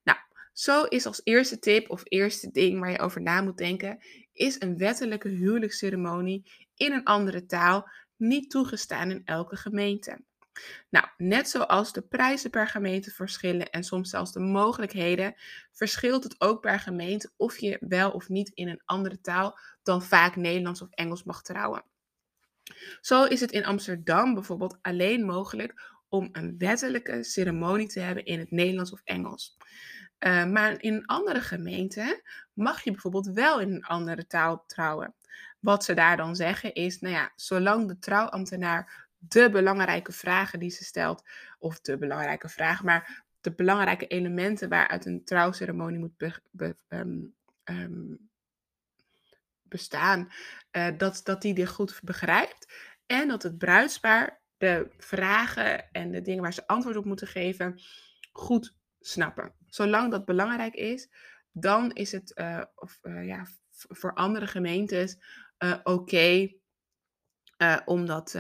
Nou, 0.03 0.17
zo 0.53 0.83
is 0.83 1.05
als 1.05 1.21
eerste 1.23 1.59
tip 1.59 1.89
of 1.89 2.01
eerste 2.03 2.51
ding 2.51 2.79
waar 2.79 2.91
je 2.91 2.99
over 2.99 3.21
na 3.21 3.41
moet 3.41 3.57
denken, 3.57 3.99
is 4.33 4.61
een 4.61 4.77
wettelijke 4.77 5.27
huwelijksceremonie 5.27 6.51
in 6.75 6.91
een 6.91 7.03
andere 7.03 7.45
taal 7.45 7.89
niet 8.15 8.49
toegestaan 8.49 9.11
in 9.11 9.21
elke 9.25 9.55
gemeente. 9.55 10.21
Nou, 10.89 11.05
net 11.17 11.49
zoals 11.49 11.93
de 11.93 12.01
prijzen 12.01 12.49
per 12.49 12.67
gemeente 12.67 13.11
verschillen 13.11 13.69
en 13.69 13.83
soms 13.83 14.09
zelfs 14.09 14.31
de 14.31 14.39
mogelijkheden, 14.39 15.35
verschilt 15.71 16.23
het 16.23 16.41
ook 16.41 16.61
per 16.61 16.79
gemeente 16.79 17.31
of 17.35 17.57
je 17.57 17.77
wel 17.79 18.11
of 18.11 18.29
niet 18.29 18.49
in 18.49 18.67
een 18.67 18.81
andere 18.85 19.21
taal 19.21 19.57
dan 19.83 20.03
vaak 20.03 20.35
Nederlands 20.35 20.81
of 20.81 20.89
Engels 20.89 21.23
mag 21.23 21.41
trouwen. 21.41 21.83
Zo 23.01 23.23
is 23.23 23.39
het 23.39 23.51
in 23.51 23.65
Amsterdam 23.65 24.33
bijvoorbeeld 24.33 24.77
alleen 24.81 25.25
mogelijk 25.25 25.97
om 26.09 26.29
een 26.31 26.57
wettelijke 26.57 27.23
ceremonie 27.23 27.87
te 27.87 27.99
hebben 27.99 28.25
in 28.25 28.39
het 28.39 28.51
Nederlands 28.51 28.91
of 28.91 29.01
Engels. 29.03 29.57
Uh, 30.19 30.45
maar 30.45 30.81
in 30.81 31.05
andere 31.05 31.41
gemeente 31.41 32.23
mag 32.53 32.83
je 32.83 32.91
bijvoorbeeld 32.91 33.27
wel 33.27 33.59
in 33.59 33.73
een 33.73 33.85
andere 33.85 34.27
taal 34.27 34.63
trouwen. 34.67 35.13
Wat 35.59 35.83
ze 35.83 35.93
daar 35.93 36.17
dan 36.17 36.35
zeggen 36.35 36.73
is, 36.73 36.99
nou 36.99 37.13
ja, 37.13 37.31
zolang 37.35 37.87
de 37.87 37.99
trouwambtenaar 37.99 39.07
de 39.17 39.49
belangrijke 39.49 40.11
vragen 40.11 40.59
die 40.59 40.69
ze 40.69 40.83
stelt, 40.83 41.23
of 41.59 41.79
de 41.79 41.97
belangrijke 41.97 42.49
vragen, 42.49 42.85
maar 42.85 43.23
de 43.41 43.51
belangrijke 43.51 44.07
elementen 44.07 44.69
waaruit 44.69 45.05
een 45.05 45.23
trouwceremonie 45.23 45.99
moet 45.99 46.41
um, 46.87 47.33
um, 47.63 48.29
bestaan, 49.61 50.31
uh, 50.71 50.87
dat, 50.97 51.21
dat 51.23 51.41
die 51.41 51.53
dit 51.53 51.69
goed 51.69 51.99
begrijpt. 52.03 52.73
En 53.05 53.27
dat 53.27 53.43
het 53.43 53.57
bruidspaar 53.57 54.38
de 54.59 54.91
vragen 54.97 55.91
en 55.91 56.11
de 56.11 56.21
dingen 56.21 56.41
waar 56.41 56.53
ze 56.53 56.67
antwoord 56.67 56.95
op 56.95 57.05
moeten 57.05 57.27
geven 57.27 57.81
goed 58.31 58.75
snappen. 58.99 59.53
Zolang 59.67 60.11
dat 60.11 60.25
belangrijk 60.25 60.73
is, 60.73 61.09
dan 61.51 61.91
is 61.91 62.11
het 62.11 62.31
uh, 62.35 62.63
of, 62.75 62.99
uh, 63.03 63.27
ja, 63.27 63.47
voor 63.69 64.13
andere 64.13 64.47
gemeentes 64.47 65.17
uh, 65.59 65.77
oké 65.83 66.57
om, 67.85 68.05
dat, 68.05 68.35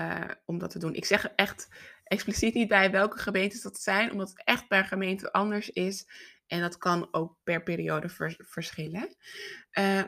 om 0.45 0.57
dat 0.57 0.69
te 0.69 0.79
doen. 0.79 0.93
Ik 0.93 1.05
zeg 1.05 1.25
echt 1.35 1.67
expliciet 2.03 2.53
niet 2.53 2.67
bij 2.67 2.91
welke 2.91 3.17
gemeentes 3.17 3.61
dat 3.61 3.79
zijn, 3.79 4.11
omdat 4.11 4.29
het 4.29 4.43
echt 4.43 4.67
per 4.67 4.85
gemeente 4.85 5.31
anders 5.31 5.69
is. 5.69 6.09
En 6.47 6.61
dat 6.61 6.77
kan 6.77 7.07
ook 7.11 7.37
per 7.43 7.63
periode 7.63 8.35
verschillen. 8.37 9.15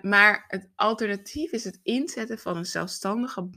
Maar 0.02 0.46
het 0.48 0.70
alternatief 0.76 1.52
is 1.52 1.64
het 1.64 1.80
inzetten 1.84 2.40
van 2.40 2.58
een 2.58 2.66
zelfstandige 2.66 3.50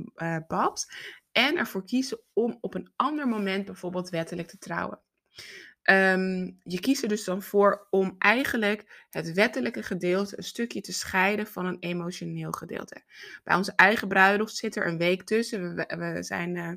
BABS 0.47 0.87
en 1.35 1.57
ervoor 1.57 1.85
kiezen 1.85 2.21
om 2.33 2.59
op 2.61 2.75
een 2.75 2.93
ander 2.97 3.29
moment 3.29 3.65
bijvoorbeeld 3.65 4.09
wettelijk 4.09 4.49
te 4.49 4.59
trouwen. 4.59 5.01
Um, 5.91 6.59
je 6.63 6.81
kiest 6.81 7.03
er 7.03 7.09
dus 7.09 7.25
dan 7.25 7.43
voor 7.43 7.87
om 7.91 8.15
eigenlijk 8.19 9.07
het 9.11 9.33
wettelijke 9.33 9.83
gedeelte 9.83 10.37
een 10.37 10.45
stukje 10.45 10.81
te 10.81 10.93
scheiden 10.93 11.47
van 11.47 11.67
een 11.67 11.77
emotioneel 11.81 12.53
gedeelte. 12.53 13.03
Bij 13.45 13.57
onze 13.57 13.73
eigen 13.77 14.09
bruiloft 14.09 14.57
zit 14.57 14.77
er 14.77 14.87
een 14.87 14.99
week 14.99 15.23
tussen. 15.23 15.75
We, 15.75 16.17
zijn 16.21 16.57
uh, 16.57 16.73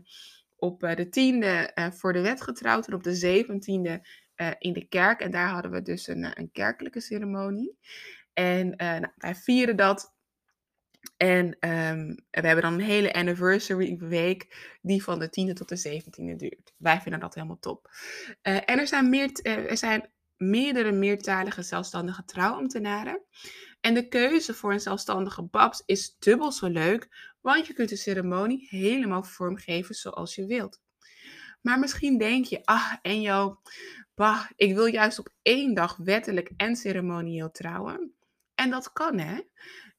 op 0.56 0.80
de 0.80 1.10
tiende 1.10 1.72
voor 1.94 2.14
de 2.14 2.22
wet 2.22 2.42
getrouwd 2.42 2.88
en 2.88 2.94
op 2.94 3.04
de 3.04 3.16
zeventiende 3.16 4.08
uh, 4.36 4.52
in 4.58 4.74
de 4.74 4.88
kerk. 4.88 5.20
En 5.20 5.32
daar 5.32 5.50
hadden 5.50 5.72
we 5.72 5.82
dus 5.82 6.08
een, 6.08 6.40
een 6.40 6.52
kerkelijke 6.52 7.00
ceremonie. 7.00 7.78
En 8.34 8.68
uh, 8.68 8.78
nou, 8.78 9.12
wij 9.16 9.36
vieren 9.36 9.76
dat. 9.76 10.16
En 11.18 11.46
um, 11.46 12.16
we 12.30 12.48
hebben 12.48 12.62
dan 12.62 12.74
een 12.74 12.80
hele 12.80 13.14
anniversary 13.14 13.98
week 13.98 14.76
die 14.82 15.04
van 15.04 15.20
de 15.20 15.28
10e 15.28 15.54
tot 15.54 15.70
de 15.70 16.02
17e 16.02 16.36
duurt. 16.36 16.74
Wij 16.78 17.02
vinden 17.02 17.20
dat 17.20 17.34
helemaal 17.34 17.60
top. 17.60 17.90
Uh, 18.28 18.56
en 18.56 18.80
er 18.80 18.88
zijn, 18.88 19.10
meer, 19.10 19.42
er 19.42 19.78
zijn 19.78 20.12
meerdere 20.38 20.92
meertalige 20.92 21.62
zelfstandige 21.62 22.26
trouwambtenaren. 22.26 23.22
En 23.82 23.94
de 23.94 24.08
keuze 24.08 24.54
voor 24.54 24.74
een 24.74 24.80
zelfstandige 24.80 25.44
babs 25.44 25.84
is 25.86 26.16
dubbel 26.20 26.52
zo 26.52 26.68
leuk, 26.68 27.34
want 27.42 27.68
je 27.68 27.74
kunt 27.74 27.90
de 27.90 27.96
ceremonie 27.96 28.68
helemaal 28.70 29.24
vormgeven 29.24 29.96
zoals 29.96 30.36
je 30.36 30.46
wilt. 30.46 30.82
Maar 31.62 31.80
misschien 31.80 32.18
denk 32.18 32.46
je, 32.46 32.66
ah, 32.66 32.94
en 33.02 33.22
joh, 33.22 33.58
bah, 34.16 34.46
ik 34.56 34.76
wil 34.76 34.86
juist 34.86 35.20
op 35.20 35.34
één 35.42 35.74
dag 35.74 35.98
wettelijk 35.98 36.52
en 36.58 36.76
ceremonieel 36.76 37.52
trouwen. 37.52 38.16
En 38.56 38.70
dat 38.70 38.94
kan, 38.94 39.20
hè? 39.20 39.34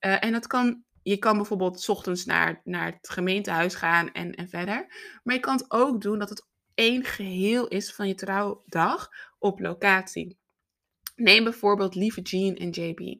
Uh, 0.00 0.24
en 0.24 0.32
dat 0.32 0.46
kan, 0.46 0.84
je 1.08 1.18
kan 1.18 1.36
bijvoorbeeld 1.36 1.80
s 1.80 1.88
ochtends 1.88 2.24
naar, 2.24 2.60
naar 2.64 2.86
het 2.86 3.10
gemeentehuis 3.10 3.74
gaan 3.74 4.12
en, 4.12 4.34
en 4.34 4.48
verder. 4.48 4.86
Maar 5.22 5.34
je 5.34 5.40
kan 5.40 5.56
het 5.56 5.70
ook 5.70 6.00
doen 6.00 6.18
dat 6.18 6.28
het 6.28 6.46
één 6.74 7.04
geheel 7.04 7.68
is 7.68 7.94
van 7.94 8.08
je 8.08 8.14
trouwdag 8.14 9.08
op 9.38 9.60
locatie. 9.60 10.38
Neem 11.16 11.44
bijvoorbeeld 11.44 11.94
Lieve 11.94 12.20
Jean 12.20 12.54
en 12.56 12.70
JB. 12.70 13.18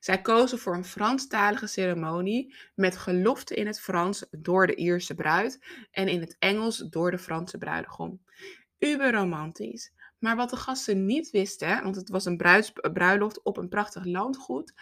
Zij 0.00 0.20
kozen 0.20 0.58
voor 0.58 0.74
een 0.74 0.84
Franstalige 0.84 1.66
ceremonie 1.66 2.54
met 2.74 2.96
gelofte 2.96 3.54
in 3.54 3.66
het 3.66 3.80
Frans 3.80 4.26
door 4.30 4.66
de 4.66 4.74
Ierse 4.74 5.14
bruid 5.14 5.58
en 5.90 6.08
in 6.08 6.20
het 6.20 6.36
Engels 6.38 6.78
door 6.78 7.10
de 7.10 7.18
Franse 7.18 7.58
bruidegom. 7.58 8.22
Uber 8.78 9.12
romantisch. 9.12 9.92
Maar 10.18 10.36
wat 10.36 10.50
de 10.50 10.56
gasten 10.56 11.06
niet 11.06 11.30
wisten, 11.30 11.82
want 11.82 11.96
het 11.96 12.08
was 12.08 12.24
een 12.24 12.36
bruiloft 12.92 13.42
op 13.42 13.56
een 13.56 13.68
prachtig 13.68 14.04
landgoed. 14.04 14.72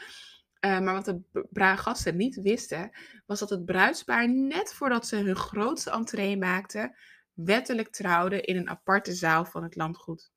Uh, 0.67 0.81
maar 0.81 0.95
wat 0.95 1.05
de 1.05 1.77
gasten 1.77 2.17
niet 2.17 2.41
wisten, 2.41 2.91
was 3.27 3.39
dat 3.39 3.51
het 3.51 3.65
bruidspaar 3.65 4.29
net 4.31 4.75
voordat 4.75 5.07
ze 5.07 5.17
hun 5.17 5.37
grootste 5.37 5.91
entree 5.91 6.37
maakten, 6.37 6.97
wettelijk 7.33 7.89
trouwden 7.89 8.45
in 8.45 8.57
een 8.57 8.69
aparte 8.69 9.15
zaal 9.15 9.45
van 9.45 9.63
het 9.63 9.77
landgoed. 9.77 10.31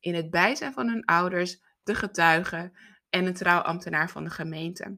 In 0.00 0.14
het 0.14 0.30
bijzijn 0.30 0.72
van 0.72 0.88
hun 0.88 1.04
ouders, 1.04 1.62
de 1.82 1.94
getuigen 1.94 2.72
en 3.10 3.26
een 3.26 3.34
trouwambtenaar 3.34 4.10
van 4.10 4.24
de 4.24 4.30
gemeente. 4.30 4.96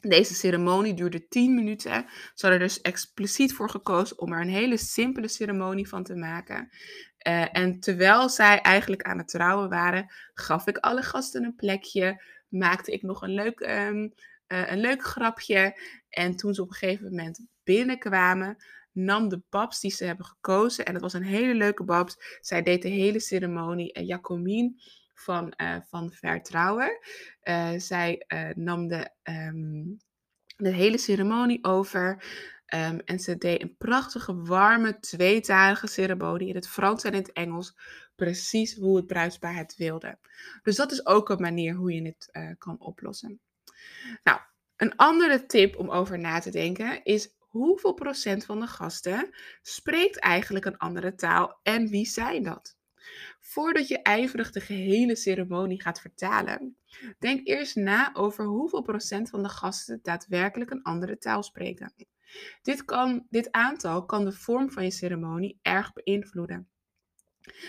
Deze 0.00 0.34
ceremonie 0.34 0.94
duurde 0.94 1.28
10 1.28 1.54
minuten. 1.54 2.04
Ze 2.34 2.46
hadden 2.46 2.60
er 2.60 2.66
dus 2.66 2.80
expliciet 2.80 3.54
voor 3.54 3.70
gekozen 3.70 4.18
om 4.18 4.32
er 4.32 4.40
een 4.40 4.48
hele 4.48 4.76
simpele 4.76 5.28
ceremonie 5.28 5.88
van 5.88 6.04
te 6.04 6.14
maken. 6.14 6.68
Uh, 7.26 7.56
en 7.56 7.80
terwijl 7.80 8.28
zij 8.28 8.60
eigenlijk 8.60 9.02
aan 9.02 9.18
het 9.18 9.28
trouwen 9.28 9.68
waren, 9.68 10.12
gaf 10.34 10.66
ik 10.66 10.76
alle 10.76 11.02
gasten 11.02 11.44
een 11.44 11.54
plekje. 11.54 12.22
Maakte 12.50 12.92
ik 12.92 13.02
nog 13.02 13.22
een 13.22 13.34
leuk, 13.34 13.60
um, 13.60 14.12
uh, 14.48 14.70
een 14.70 14.80
leuk 14.80 15.02
grapje. 15.02 15.80
En 16.08 16.36
toen 16.36 16.54
ze 16.54 16.62
op 16.62 16.68
een 16.68 16.74
gegeven 16.74 17.04
moment 17.04 17.46
binnenkwamen, 17.62 18.64
nam 18.92 19.28
de 19.28 19.42
babs 19.48 19.80
die 19.80 19.90
ze 19.90 20.04
hebben 20.04 20.26
gekozen. 20.26 20.84
En 20.84 20.92
het 20.92 21.02
was 21.02 21.12
een 21.12 21.22
hele 21.22 21.54
leuke 21.54 21.84
babs. 21.84 22.38
Zij 22.40 22.62
deed 22.62 22.82
de 22.82 22.88
hele 22.88 23.20
ceremonie. 23.20 23.92
En 23.92 24.04
Jacomien 24.04 24.80
van, 25.14 25.52
uh, 25.56 25.76
van 25.88 26.12
Vertrouwen. 26.12 26.98
Zij 27.76 28.24
nam 28.54 28.88
de, 28.88 29.10
um, 29.22 29.96
de 30.56 30.72
hele 30.72 30.98
ceremonie 30.98 31.64
over. 31.64 32.24
Um, 32.74 33.00
en 33.04 33.18
ze 33.18 33.38
deed 33.38 33.62
een 33.62 33.76
prachtige, 33.76 34.42
warme, 34.42 34.98
tweetalige 34.98 35.86
ceremonie 35.86 36.48
in 36.48 36.54
het 36.54 36.68
Frans 36.68 37.04
en 37.04 37.12
in 37.12 37.18
het 37.18 37.32
Engels. 37.32 37.76
Precies 38.16 38.74
hoe 38.74 38.96
het 38.96 39.06
bruidspaar 39.06 39.56
het 39.56 39.76
wilde. 39.76 40.18
Dus 40.62 40.76
dat 40.76 40.92
is 40.92 41.06
ook 41.06 41.28
een 41.28 41.40
manier 41.40 41.74
hoe 41.74 41.92
je 41.92 42.02
het 42.02 42.28
uh, 42.32 42.50
kan 42.58 42.76
oplossen. 42.78 43.40
Nou, 44.22 44.40
een 44.76 44.96
andere 44.96 45.46
tip 45.46 45.76
om 45.76 45.90
over 45.90 46.18
na 46.18 46.38
te 46.38 46.50
denken 46.50 47.04
is 47.04 47.34
hoeveel 47.38 47.94
procent 47.94 48.44
van 48.44 48.60
de 48.60 48.66
gasten 48.66 49.30
spreekt 49.62 50.18
eigenlijk 50.18 50.64
een 50.64 50.78
andere 50.78 51.14
taal 51.14 51.60
en 51.62 51.88
wie 51.88 52.06
zijn 52.06 52.42
dat? 52.42 52.76
Voordat 53.40 53.88
je 53.88 54.02
ijverig 54.02 54.50
de 54.50 54.60
gehele 54.60 55.16
ceremonie 55.16 55.82
gaat 55.82 56.00
vertalen, 56.00 56.76
denk 57.18 57.46
eerst 57.46 57.76
na 57.76 58.14
over 58.14 58.44
hoeveel 58.44 58.82
procent 58.82 59.30
van 59.30 59.42
de 59.42 59.48
gasten 59.48 59.98
daadwerkelijk 60.02 60.70
een 60.70 60.82
andere 60.82 61.18
taal 61.18 61.42
spreken. 61.42 61.94
Dit, 62.62 62.84
kan, 62.84 63.26
dit 63.30 63.52
aantal 63.52 64.04
kan 64.04 64.24
de 64.24 64.32
vorm 64.32 64.70
van 64.70 64.84
je 64.84 64.90
ceremonie 64.90 65.58
erg 65.62 65.92
beïnvloeden. 65.92 66.68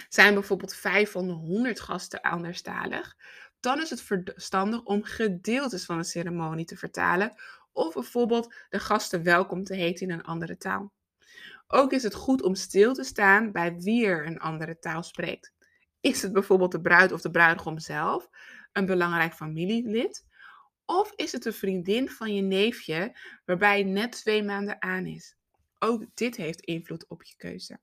Zijn 0.09 0.33
bijvoorbeeld 0.33 0.75
5 0.75 1.11
van 1.11 1.27
de 1.27 1.33
100 1.33 1.79
gasten 1.79 2.21
anderstalig, 2.21 3.15
dan 3.59 3.81
is 3.81 3.89
het 3.89 4.01
verstandig 4.01 4.83
om 4.83 5.03
gedeeltes 5.03 5.85
van 5.85 5.97
een 5.97 6.03
ceremonie 6.03 6.65
te 6.65 6.77
vertalen 6.77 7.33
of 7.71 7.93
bijvoorbeeld 7.93 8.53
de 8.69 8.79
gasten 8.79 9.23
welkom 9.23 9.63
te 9.63 9.75
heten 9.75 10.07
in 10.07 10.13
een 10.13 10.23
andere 10.23 10.57
taal. 10.57 10.91
Ook 11.67 11.93
is 11.93 12.03
het 12.03 12.13
goed 12.13 12.41
om 12.41 12.55
stil 12.55 12.93
te 12.93 13.03
staan 13.03 13.51
bij 13.51 13.75
wie 13.75 14.05
er 14.05 14.25
een 14.25 14.39
andere 14.39 14.79
taal 14.79 15.03
spreekt. 15.03 15.53
Is 15.99 16.21
het 16.21 16.33
bijvoorbeeld 16.33 16.71
de 16.71 16.81
bruid 16.81 17.11
of 17.11 17.21
de 17.21 17.31
bruidegom 17.31 17.79
zelf, 17.79 18.29
een 18.71 18.85
belangrijk 18.85 19.33
familielid? 19.33 20.25
Of 20.91 21.13
is 21.15 21.31
het 21.31 21.45
een 21.45 21.53
vriendin 21.53 22.09
van 22.09 22.35
je 22.35 22.41
neefje 22.41 23.17
waarbij 23.45 23.83
net 23.83 24.11
twee 24.11 24.43
maanden 24.43 24.81
aan 24.81 25.05
is? 25.05 25.35
Ook 25.79 26.05
dit 26.13 26.35
heeft 26.35 26.61
invloed 26.61 27.07
op 27.07 27.23
je 27.23 27.35
keuze. 27.37 27.79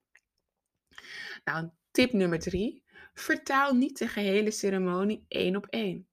Nou, 1.45 1.71
tip 1.91 2.12
nummer 2.12 2.38
drie. 2.38 2.83
Vertaal 3.15 3.75
niet 3.75 3.99
de 3.99 4.09
gehele 4.09 4.50
ceremonie 4.50 5.25
één 5.29 5.57
op 5.57 5.67
één. 5.67 6.09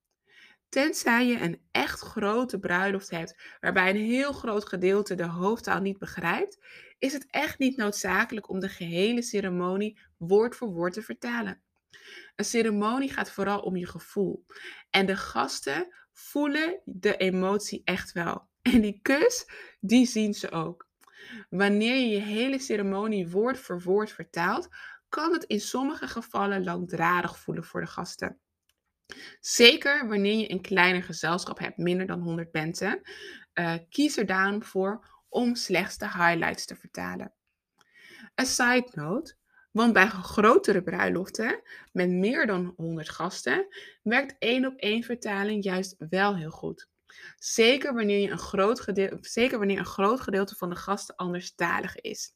Tenzij 0.70 1.26
je 1.26 1.40
een 1.40 1.62
echt 1.72 2.00
grote 2.00 2.60
bruiloft 2.60 3.10
hebt 3.10 3.58
waarbij 3.60 3.90
een 3.90 4.06
heel 4.06 4.34
groot 4.34 4.68
gedeelte 4.68 5.16
de 5.16 5.28
hoofdtaal 5.28 5.82
niet 5.82 6.00
begrijpt, 6.00 6.66
is 6.98 7.14
het 7.14 7.26
echt 7.30 7.60
niet 7.60 7.78
noodzakelijk 7.78 8.50
om 8.50 8.60
de 8.60 8.70
gehele 8.70 9.22
ceremonie 9.22 10.00
woord 10.18 10.56
voor 10.56 10.70
woord 10.70 10.94
te 10.94 11.02
vertalen. 11.02 11.62
Een 12.36 12.46
ceremonie 12.46 13.12
gaat 13.12 13.32
vooral 13.32 13.60
om 13.60 13.76
je 13.76 13.88
gevoel. 13.88 14.46
En 14.90 15.06
de 15.06 15.16
gasten 15.16 16.05
voelen 16.16 16.82
de 16.86 17.18
emotie 17.18 17.82
echt 17.84 18.12
wel. 18.12 18.48
En 18.74 18.82
die 18.82 19.00
kus, 19.02 19.48
die 19.80 20.06
zien 20.06 20.34
ze 20.34 20.52
ook. 20.52 20.88
Wanneer 21.50 21.96
je 21.96 22.08
je 22.08 22.20
hele 22.20 22.60
ceremonie 22.60 23.30
woord 23.30 23.60
voor 23.60 23.82
woord 23.82 24.12
vertaalt, 24.12 24.70
kan 25.10 25.34
het 25.34 25.44
in 25.44 25.60
sommige 25.60 26.08
gevallen 26.08 26.64
langdradig 26.64 27.40
voelen 27.40 27.64
voor 27.64 27.82
de 27.82 27.88
gasten. 27.88 28.40
Zeker 29.40 30.08
wanneer 30.08 30.38
je 30.38 30.52
een 30.52 30.62
kleiner 30.62 31.04
gezelschap 31.04 31.60
hebt, 31.60 31.78
minder 31.78 32.08
dan 32.08 32.20
100 32.20 32.54
mensen, 32.54 33.02
uh, 33.54 33.76
kies 33.90 34.18
er 34.18 34.26
daarom 34.26 34.64
voor 34.64 35.08
om 35.30 35.56
slechts 35.56 35.98
de 35.98 36.12
highlights 36.12 36.66
te 36.66 36.76
vertalen. 36.76 37.34
A 38.42 38.44
side 38.44 38.90
note, 38.92 39.36
want 39.76 39.94
bij 39.94 40.08
grotere 40.08 40.84
bruiloften 40.84 41.62
met 41.92 42.10
meer 42.10 42.48
dan 42.48 42.74
100 42.76 43.10
gasten 43.10 43.68
werkt 44.04 44.36
één 44.40 44.66
op 44.66 44.76
één 44.76 45.04
vertaling 45.04 45.64
juist 45.64 45.96
wel 46.10 46.36
heel 46.36 46.50
goed. 46.50 46.88
Zeker 47.38 47.94
wanneer, 47.94 48.20
je 48.20 48.30
een 48.30 48.38
groot 48.38 48.80
gedeelte, 48.80 49.18
zeker 49.22 49.58
wanneer 49.58 49.80
een 49.80 49.86
groot 49.86 50.22
gedeelte 50.22 50.56
van 50.56 50.70
de 50.70 50.76
gasten 50.76 51.16
anderstalig 51.16 52.02
is. 52.02 52.34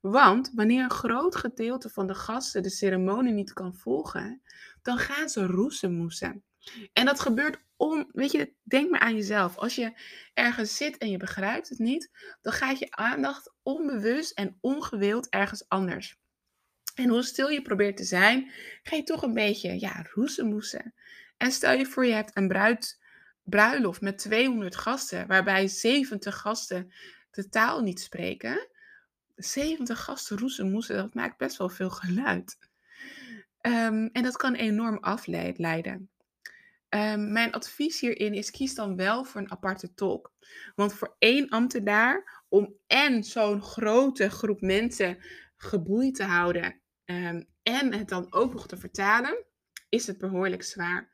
Want 0.00 0.50
wanneer 0.54 0.82
een 0.82 0.90
groot 0.90 1.36
gedeelte 1.36 1.88
van 1.88 2.06
de 2.06 2.14
gasten 2.14 2.62
de 2.62 2.70
ceremonie 2.70 3.32
niet 3.32 3.52
kan 3.52 3.74
volgen, 3.74 4.42
dan 4.82 4.98
gaan 4.98 5.28
ze 5.28 5.46
roezemoesen. 5.46 6.44
En 6.92 7.04
dat 7.04 7.20
gebeurt 7.20 7.58
om, 7.76 8.10
weet 8.12 8.32
je, 8.32 8.54
denk 8.62 8.90
maar 8.90 9.00
aan 9.00 9.14
jezelf. 9.14 9.56
Als 9.56 9.74
je 9.74 10.00
ergens 10.34 10.76
zit 10.76 10.98
en 10.98 11.10
je 11.10 11.16
begrijpt 11.16 11.68
het 11.68 11.78
niet, 11.78 12.10
dan 12.40 12.52
gaat 12.52 12.78
je 12.78 12.90
aandacht 12.90 13.52
onbewust 13.62 14.32
en 14.32 14.58
ongewild 14.60 15.28
ergens 15.28 15.68
anders. 15.68 16.19
En 17.00 17.08
hoe 17.08 17.22
stil 17.22 17.48
je 17.48 17.62
probeert 17.62 17.96
te 17.96 18.04
zijn, 18.04 18.50
ga 18.82 18.96
je 18.96 19.02
toch 19.02 19.22
een 19.22 19.34
beetje 19.34 19.80
ja. 19.80 20.06
En 21.36 21.52
stel 21.52 21.72
je 21.72 21.86
voor 21.86 22.06
je 22.06 22.12
hebt 22.12 22.36
een 22.36 22.48
bruid, 22.48 23.00
bruiloft 23.44 24.00
met 24.00 24.18
200 24.18 24.76
gasten, 24.76 25.26
waarbij 25.26 25.68
70 25.68 26.36
gasten 26.36 26.92
de 27.30 27.48
taal 27.48 27.80
niet 27.82 28.00
spreken. 28.00 28.68
70 29.36 30.04
gasten 30.04 30.38
roezemoesen, 30.38 30.96
dat 30.96 31.14
maakt 31.14 31.38
best 31.38 31.56
wel 31.56 31.68
veel 31.68 31.90
geluid. 31.90 32.58
Ehm, 33.60 34.08
en 34.12 34.22
dat 34.22 34.36
kan 34.36 34.54
enorm 34.54 34.98
afleiden. 34.98 36.10
Um, 36.88 37.32
mijn 37.32 37.52
advies 37.52 38.00
hierin 38.00 38.34
is: 38.34 38.50
kies 38.50 38.74
dan 38.74 38.96
wel 38.96 39.24
voor 39.24 39.40
een 39.40 39.50
aparte 39.50 39.94
tolk. 39.94 40.32
Want 40.74 40.94
voor 40.94 41.14
één 41.18 41.48
ambtenaar 41.48 42.44
om 42.48 42.74
en 42.86 43.24
zo'n 43.24 43.62
grote 43.62 44.30
groep 44.30 44.60
mensen 44.60 45.18
geboeid 45.56 46.14
te 46.14 46.24
houden 46.24 46.79
um, 47.10 47.46
en 47.62 47.92
het 47.92 48.08
dan 48.08 48.26
ook 48.30 48.52
nog 48.52 48.66
te 48.66 48.76
vertalen, 48.76 49.44
is 49.88 50.06
het 50.06 50.18
behoorlijk 50.18 50.62
zwaar. 50.62 51.10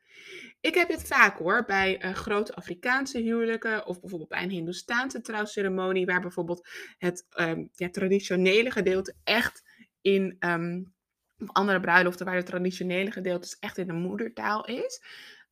Ik 0.61 0.73
heb 0.73 0.87
dit 0.87 1.07
vaak 1.07 1.37
hoor, 1.37 1.65
bij 1.65 2.05
uh, 2.05 2.13
grote 2.13 2.55
Afrikaanse 2.55 3.19
huwelijken 3.19 3.85
of 3.85 3.99
bijvoorbeeld 3.99 4.29
bij 4.29 4.43
een 4.43 4.49
Hindoestaanse 4.49 5.21
trouwceremonie, 5.21 6.05
waar 6.05 6.21
bijvoorbeeld 6.21 6.67
het 6.97 7.25
um, 7.39 7.69
ja, 7.73 7.89
traditionele 7.89 8.71
gedeelte 8.71 9.15
echt 9.23 9.63
in, 10.01 10.35
um, 10.39 10.93
of 11.37 11.51
andere 11.51 11.79
bruiloften 11.79 12.25
waar 12.25 12.35
het 12.35 12.45
traditionele 12.45 13.11
gedeelte 13.11 13.57
echt 13.59 13.77
in 13.77 13.87
de 13.87 13.93
moedertaal 13.93 14.65
is, 14.65 15.01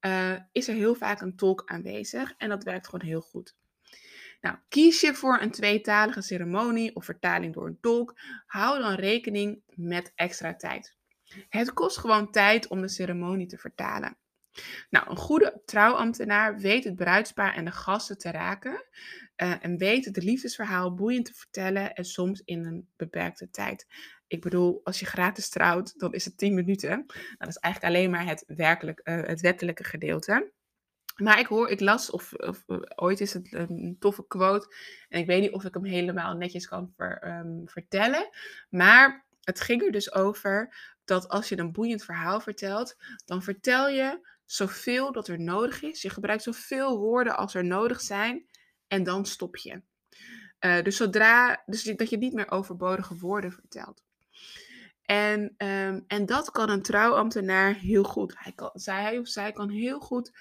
uh, 0.06 0.40
is 0.52 0.68
er 0.68 0.76
heel 0.76 0.96
vaak 0.96 1.22
een 1.22 1.36
tolk 1.36 1.62
aanwezig 1.66 2.34
en 2.38 2.50
dat 2.50 2.64
werkt 2.64 2.86
gewoon 2.88 3.08
heel 3.08 3.22
goed. 3.22 3.56
Nou, 4.46 4.58
kies 4.70 5.02
je 5.02 5.14
voor 5.14 5.42
een 5.42 5.52
tweetalige 5.52 6.22
ceremonie 6.22 6.96
of 6.96 7.06
vertaling 7.06 7.54
door 7.54 7.68
een 7.68 7.80
tolk, 7.80 8.20
hou 8.46 8.80
dan 8.80 8.94
rekening 8.94 9.62
met 9.76 10.12
extra 10.16 10.56
tijd. 10.56 10.96
Het 11.50 11.74
kost 11.74 11.98
gewoon 11.98 12.32
tijd 12.32 12.68
om 12.68 12.82
de 12.82 12.88
ceremonie 12.88 13.48
te 13.48 13.58
vertalen. 13.58 14.18
Nou, 14.90 15.10
een 15.10 15.18
goede 15.18 15.62
trouwambtenaar 15.66 16.58
weet 16.58 16.84
het 16.84 16.96
bruidspaar 16.96 17.56
en 17.56 17.66
de 17.66 17.72
gasten 17.72 18.18
te 18.18 18.32
raken 18.32 18.86
uh, 19.44 19.66
en 19.66 19.78
weet 19.78 20.06
het 20.06 20.24
liefdesverhaal 20.24 20.94
boeiend 20.94 21.26
te 21.26 21.34
vertellen 21.34 21.94
en 21.94 22.06
soms 22.06 22.42
in 22.46 22.66
een 22.66 22.90
beperkte 22.96 23.50
tijd. 23.50 23.88
Ik 24.28 24.42
bedoel, 24.42 24.82
als 24.84 25.00
je 25.00 25.06
gratis 25.06 25.50
trouwt, 25.50 26.00
dan 26.00 26.14
is 26.14 26.26
het 26.26 26.38
10 26.38 26.54
minuten. 26.54 26.90
Nou, 26.90 27.36
dat 27.38 27.48
is 27.48 27.58
eigenlijk 27.58 27.96
alleen 27.96 28.10
maar 28.10 28.26
het, 28.26 28.44
werkelijk, 28.48 29.02
uh, 29.04 29.22
het 29.24 29.42
wettelijke 29.42 29.84
gedeelte. 29.84 30.52
Maar 31.16 31.40
ik 31.40 31.46
hoor, 31.46 31.70
ik 31.70 31.80
las, 31.80 32.10
of, 32.10 32.34
of, 32.34 32.64
ooit 32.96 33.20
is 33.20 33.34
het 33.34 33.54
een 33.54 33.96
toffe 34.00 34.28
quote. 34.28 34.76
En 35.10 35.20
ik 35.20 35.26
weet 35.26 35.42
niet 35.42 35.52
of 35.52 35.64
ik 35.64 35.74
hem 35.74 35.86
helemaal 35.86 36.36
netjes 36.36 36.68
kan 36.68 36.94
ver, 36.96 37.38
um, 37.40 37.62
vertellen. 37.66 38.30
Maar 38.70 39.26
het 39.42 39.62
ging 39.62 39.82
er 39.82 39.92
dus 39.92 40.14
over 40.14 40.76
dat 41.06 41.30
als 41.30 41.50
je 41.50 41.58
een 41.58 41.72
boeiend 41.72 42.04
verhaal 42.04 42.40
vertelt, 42.40 42.98
dan 43.26 43.44
vertel 43.44 43.90
je 43.90 44.28
zoveel 44.46 45.12
dat 45.12 45.28
er 45.28 45.40
nodig 45.40 45.82
is. 45.82 46.02
Je 46.02 46.10
gebruikt 46.10 46.44
zoveel 46.44 46.98
woorden 46.98 47.38
als 47.38 47.54
er 47.54 47.66
nodig 47.66 48.02
zijn. 48.02 48.46
En 48.88 49.04
dan 49.04 49.26
stop 49.26 49.58
je. 49.58 49.82
Uh, 50.60 50.82
dus 50.82 50.98
zodra, 50.98 51.64
dus 51.66 51.84
dat 51.84 52.10
je 52.10 52.18
niet 52.18 52.34
meer 52.34 52.52
overbodige 52.52 53.18
woorden 53.18 53.52
vertelt. 53.52 54.04
En, 55.02 55.54
um, 55.58 56.04
en 56.08 56.26
dat 56.26 56.52
kan 56.52 56.70
een 56.70 56.82
trouwambtenaar 56.82 57.74
heel 57.74 58.04
goed. 58.04 58.34
Hij, 58.38 58.52
kan, 58.52 58.72
zij 58.74 59.18
of 59.18 59.28
zij 59.28 59.52
kan 59.52 59.70
heel 59.70 60.00
goed 60.00 60.32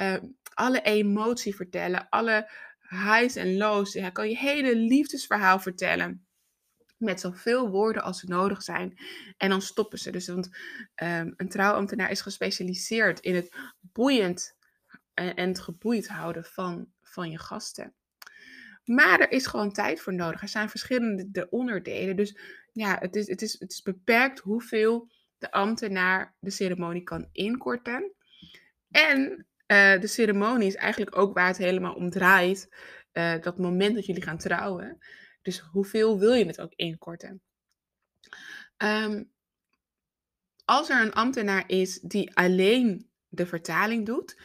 uh, 0.00 0.16
alle 0.54 0.82
emotie 0.82 1.54
vertellen, 1.54 2.08
alle 2.08 2.50
highs 2.88 3.36
en 3.36 3.56
lows. 3.56 3.94
Hij 3.94 4.12
kan 4.12 4.28
je 4.28 4.36
hele 4.36 4.76
liefdesverhaal 4.76 5.58
vertellen. 5.58 6.24
Met 6.96 7.20
zoveel 7.20 7.68
woorden 7.70 8.02
als 8.02 8.22
nodig 8.22 8.62
zijn. 8.62 8.98
En 9.36 9.48
dan 9.48 9.62
stoppen 9.62 9.98
ze. 9.98 10.10
Dus 10.10 10.28
want 10.28 10.46
um, 11.02 11.34
een 11.36 11.48
trouwambtenaar 11.48 12.10
is 12.10 12.20
gespecialiseerd 12.20 13.20
in 13.20 13.34
het 13.34 13.56
boeiend 13.80 14.56
en, 15.14 15.34
en 15.34 15.48
het 15.48 15.60
geboeid 15.60 16.08
houden 16.08 16.44
van, 16.44 16.92
van 17.02 17.30
je 17.30 17.38
gasten. 17.38 17.94
Maar 18.84 19.20
er 19.20 19.30
is 19.30 19.46
gewoon 19.46 19.72
tijd 19.72 20.00
voor 20.00 20.14
nodig. 20.14 20.42
Er 20.42 20.48
zijn 20.48 20.68
verschillende 20.68 21.30
de 21.30 21.48
onderdelen. 21.50 22.16
Dus 22.16 22.38
ja, 22.72 22.96
het 23.00 23.16
is, 23.16 23.28
het, 23.28 23.42
is, 23.42 23.58
het 23.58 23.72
is 23.72 23.82
beperkt 23.82 24.38
hoeveel 24.38 25.10
de 25.38 25.50
ambtenaar 25.50 26.34
de 26.38 26.50
ceremonie 26.50 27.02
kan 27.02 27.28
inkorten. 27.32 28.12
En 28.90 29.46
uh, 29.70 30.00
de 30.00 30.06
ceremonie 30.06 30.66
is 30.66 30.74
eigenlijk 30.74 31.16
ook 31.16 31.34
waar 31.34 31.46
het 31.46 31.56
helemaal 31.56 31.94
om 31.94 32.10
draait. 32.10 32.68
Uh, 33.12 33.40
dat 33.40 33.58
moment 33.58 33.94
dat 33.94 34.06
jullie 34.06 34.22
gaan 34.22 34.38
trouwen. 34.38 34.98
Dus 35.42 35.58
hoeveel 35.58 36.18
wil 36.18 36.32
je 36.32 36.46
het 36.46 36.60
ook 36.60 36.72
inkorten? 36.74 37.42
Um, 38.76 39.32
als 40.64 40.88
er 40.88 41.00
een 41.00 41.12
ambtenaar 41.12 41.64
is 41.66 42.00
die 42.00 42.36
alleen 42.36 43.10
de 43.28 43.46
vertaling 43.46 44.06
doet, 44.06 44.40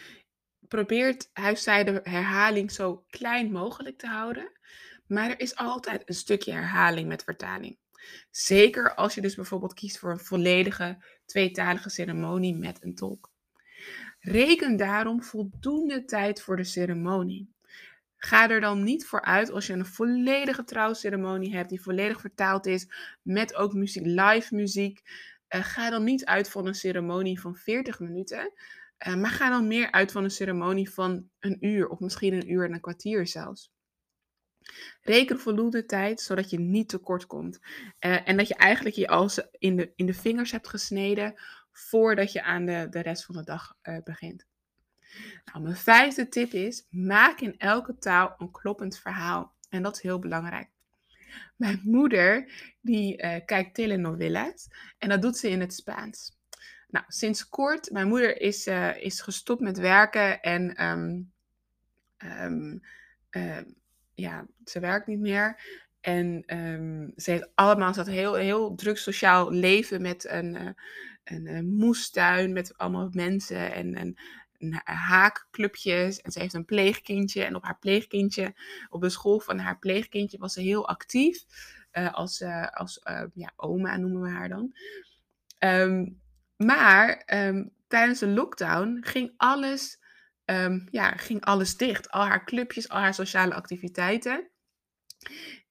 probeert 0.67 1.29
hij 1.33 1.83
de 1.83 1.99
herhaling 2.03 2.71
zo 2.71 3.05
klein 3.07 3.51
mogelijk 3.51 3.97
te 3.97 4.07
houden. 4.07 4.51
Maar 5.07 5.29
er 5.29 5.39
is 5.39 5.55
altijd 5.55 6.09
een 6.09 6.15
stukje 6.15 6.51
herhaling 6.51 7.07
met 7.07 7.23
vertaling. 7.23 7.77
Zeker 8.31 8.95
als 8.95 9.15
je 9.15 9.21
dus 9.21 9.35
bijvoorbeeld 9.35 9.73
kiest 9.73 9.99
voor 9.99 10.11
een 10.11 10.19
volledige 10.19 11.05
tweetalige 11.25 11.89
ceremonie 11.89 12.55
met 12.55 12.83
een 12.83 12.95
tolk. 12.95 13.34
Reken 14.25 14.77
daarom 14.77 15.23
voldoende 15.23 16.05
tijd 16.05 16.41
voor 16.41 16.55
de 16.55 16.63
ceremonie. 16.63 17.53
Ga 18.17 18.49
er 18.49 18.61
dan 18.61 18.83
niet 18.83 19.05
voor 19.05 19.21
uit 19.21 19.51
als 19.51 19.67
je 19.67 19.73
een 19.73 19.85
volledige 19.85 20.63
trouwceremonie 20.63 21.55
hebt 21.55 21.69
die 21.69 21.81
volledig 21.81 22.21
vertaald 22.21 22.65
is 22.65 22.87
met 23.21 23.55
ook 23.55 23.73
muziek, 23.73 24.05
live 24.05 24.55
muziek. 24.55 25.01
Uh, 25.49 25.63
ga 25.63 25.89
dan 25.89 26.03
niet 26.03 26.25
uit 26.25 26.49
van 26.49 26.65
een 26.65 26.75
ceremonie 26.75 27.39
van 27.39 27.55
40 27.55 27.99
minuten, 27.99 28.51
uh, 29.07 29.15
maar 29.15 29.29
ga 29.29 29.49
dan 29.49 29.67
meer 29.67 29.91
uit 29.91 30.11
van 30.11 30.23
een 30.23 30.31
ceremonie 30.31 30.89
van 30.89 31.29
een 31.39 31.57
uur 31.65 31.87
of 31.87 31.99
misschien 31.99 32.33
een 32.33 32.51
uur 32.51 32.65
en 32.65 32.73
een 32.73 32.81
kwartier 32.81 33.27
zelfs. 33.27 33.71
Reken 35.01 35.39
voldoende 35.39 35.85
tijd, 35.85 36.21
zodat 36.21 36.49
je 36.49 36.59
niet 36.59 36.89
tekort 36.89 37.25
komt. 37.25 37.59
Uh, 37.99 38.29
en 38.29 38.37
dat 38.37 38.47
je 38.47 38.55
eigenlijk 38.55 38.95
je 38.95 39.07
als 39.07 39.41
in 39.51 39.75
de, 39.75 39.91
in 39.95 40.05
de 40.05 40.13
vingers 40.13 40.51
hebt 40.51 40.67
gesneden 40.67 41.35
voordat 41.77 42.31
je 42.31 42.43
aan 42.43 42.65
de, 42.65 42.87
de 42.89 42.99
rest 42.99 43.25
van 43.25 43.35
de 43.35 43.43
dag 43.43 43.77
uh, 43.83 43.97
begint. 44.03 44.45
Nou, 45.45 45.63
mijn 45.63 45.75
vijfde 45.75 46.27
tip 46.27 46.51
is: 46.51 46.87
maak 46.89 47.39
in 47.39 47.57
elke 47.57 47.97
taal 47.97 48.35
een 48.37 48.51
kloppend 48.51 48.97
verhaal. 48.97 49.53
En 49.69 49.83
dat 49.83 49.95
is 49.95 50.01
heel 50.01 50.19
belangrijk. 50.19 50.69
Mijn 51.55 51.81
moeder 51.83 52.51
die 52.81 53.23
uh, 53.23 53.35
kijkt 53.45 53.73
telenovelas 53.73 54.67
en 54.97 55.09
dat 55.09 55.21
doet 55.21 55.37
ze 55.37 55.49
in 55.49 55.59
het 55.59 55.73
Spaans. 55.73 56.37
Nou, 56.87 57.05
sinds 57.07 57.49
kort, 57.49 57.91
mijn 57.91 58.07
moeder 58.07 58.41
is, 58.41 58.67
uh, 58.67 58.97
is 58.97 59.21
gestopt 59.21 59.61
met 59.61 59.77
werken 59.77 60.41
en 60.41 60.85
um, 60.85 61.33
uh, 63.29 63.61
ja, 64.13 64.45
ze 64.65 64.79
werkt 64.79 65.07
niet 65.07 65.19
meer. 65.19 65.61
En 66.05 66.43
um, 66.57 67.11
ze 67.15 67.31
heeft 67.31 67.49
allemaal, 67.55 67.97
een 67.97 68.07
heel, 68.07 68.33
heel 68.33 68.75
druk 68.75 68.97
sociaal 68.97 69.51
leven 69.51 70.01
met 70.01 70.29
een, 70.29 70.55
uh, 70.55 70.69
een, 71.23 71.47
een 71.47 71.75
moestuin 71.75 72.53
met 72.53 72.77
allemaal 72.77 73.09
mensen 73.11 73.73
en, 73.73 73.95
en 73.95 74.15
haakclubjes. 74.83 76.21
En 76.21 76.31
ze 76.31 76.39
heeft 76.39 76.53
een 76.53 76.65
pleegkindje. 76.65 77.43
En 77.43 77.55
op 77.55 77.63
haar 77.63 77.79
pleegkindje, 77.79 78.53
op 78.89 79.01
de 79.01 79.09
school 79.09 79.39
van 79.39 79.59
haar 79.59 79.79
pleegkindje, 79.79 80.37
was 80.37 80.53
ze 80.53 80.61
heel 80.61 80.87
actief. 80.87 81.43
Uh, 81.93 82.13
als 82.13 82.43
als 82.71 83.01
ja, 83.33 83.53
oma 83.55 83.97
noemen 83.97 84.21
we 84.21 84.29
haar 84.29 84.49
dan. 84.49 84.75
Um, 85.59 86.21
maar 86.57 87.23
um, 87.33 87.71
tijdens 87.87 88.19
de 88.19 88.27
lockdown 88.27 88.97
ging 89.01 89.33
alles, 89.37 89.99
ja, 90.89 91.11
ging 91.11 91.41
alles 91.41 91.77
dicht. 91.77 92.09
Al 92.09 92.25
haar 92.25 92.45
clubjes, 92.45 92.89
al 92.89 92.99
haar 92.99 93.13
sociale 93.13 93.53
activiteiten. 93.53 94.49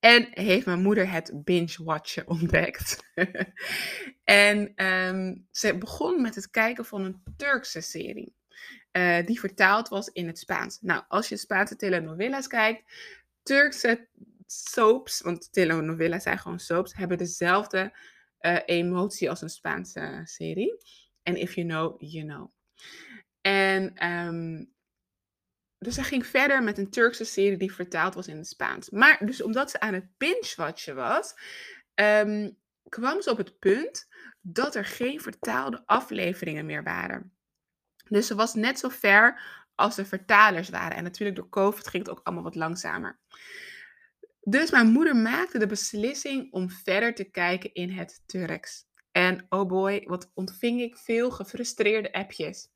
En 0.01 0.29
heeft 0.31 0.67
mijn 0.67 0.83
moeder 0.83 1.11
het 1.11 1.45
binge-watchen 1.45 2.29
ontdekt. 2.29 3.13
en 4.25 4.87
um, 4.87 5.47
ze 5.51 5.79
begon 5.79 6.23
met 6.23 6.35
het 6.35 6.51
kijken 6.51 6.85
van 6.85 7.05
een 7.05 7.23
Turkse 7.37 7.81
serie. 7.81 8.35
Uh, 8.93 9.27
die 9.27 9.41
vertaald 9.41 9.89
was 9.89 10.09
in 10.09 10.27
het 10.27 10.39
Spaans. 10.39 10.79
Nou, 10.81 11.03
als 11.09 11.29
je 11.29 11.37
Spaanse 11.37 11.77
telenovelas 11.77 12.47
kijkt, 12.47 12.93
Turkse 13.43 14.09
soaps, 14.47 15.21
want 15.21 15.53
telenovelas 15.53 16.23
zijn 16.23 16.39
gewoon 16.39 16.59
soaps, 16.59 16.95
hebben 16.95 17.19
dezelfde 17.19 17.97
uh, 18.41 18.59
emotie 18.67 19.31
als 19.31 19.43
een 19.43 19.49
Spaanse 19.49 20.21
serie. 20.25 20.79
En 21.23 21.37
if 21.37 21.55
you 21.55 21.67
know, 21.67 22.03
you 22.03 22.27
know. 22.27 22.53
En 23.41 24.09
um, 24.11 24.74
dus 25.85 25.97
hij 25.97 26.05
ging 26.05 26.27
verder 26.27 26.63
met 26.63 26.79
een 26.79 26.91
Turkse 26.91 27.25
serie 27.25 27.57
die 27.57 27.75
vertaald 27.75 28.15
was 28.15 28.27
in 28.27 28.37
het 28.37 28.47
Spaans. 28.47 28.91
Maar 28.91 29.27
dus 29.27 29.43
omdat 29.43 29.71
ze 29.71 29.81
aan 29.81 29.95
het 29.95 30.09
binge-watchen 30.17 30.95
was, 30.95 31.35
um, 31.95 32.57
kwam 32.89 33.23
ze 33.23 33.31
op 33.31 33.37
het 33.37 33.59
punt 33.59 34.09
dat 34.41 34.75
er 34.75 34.85
geen 34.85 35.21
vertaalde 35.21 35.83
afleveringen 35.87 36.67
meer 36.67 36.83
waren. 36.83 37.33
Dus 38.09 38.27
ze 38.27 38.35
was 38.35 38.55
net 38.55 38.79
zo 38.79 38.89
ver 38.89 39.41
als 39.75 39.95
de 39.95 40.05
vertalers 40.05 40.69
waren. 40.69 40.97
En 40.97 41.03
natuurlijk 41.03 41.37
door 41.37 41.49
COVID 41.49 41.89
ging 41.89 42.07
het 42.07 42.17
ook 42.17 42.21
allemaal 42.23 42.45
wat 42.45 42.55
langzamer. 42.55 43.19
Dus 44.41 44.71
mijn 44.71 44.87
moeder 44.87 45.17
maakte 45.17 45.59
de 45.59 45.67
beslissing 45.67 46.53
om 46.53 46.71
verder 46.71 47.15
te 47.15 47.25
kijken 47.25 47.75
in 47.75 47.91
het 47.91 48.23
Turks. 48.27 48.87
En 49.13 49.47
oh 49.49 49.69
boy, 49.69 50.05
wat 50.07 50.31
ontving 50.35 50.81
ik 50.81 50.97
veel 50.97 51.31
gefrustreerde 51.31 52.13
appjes. 52.13 52.69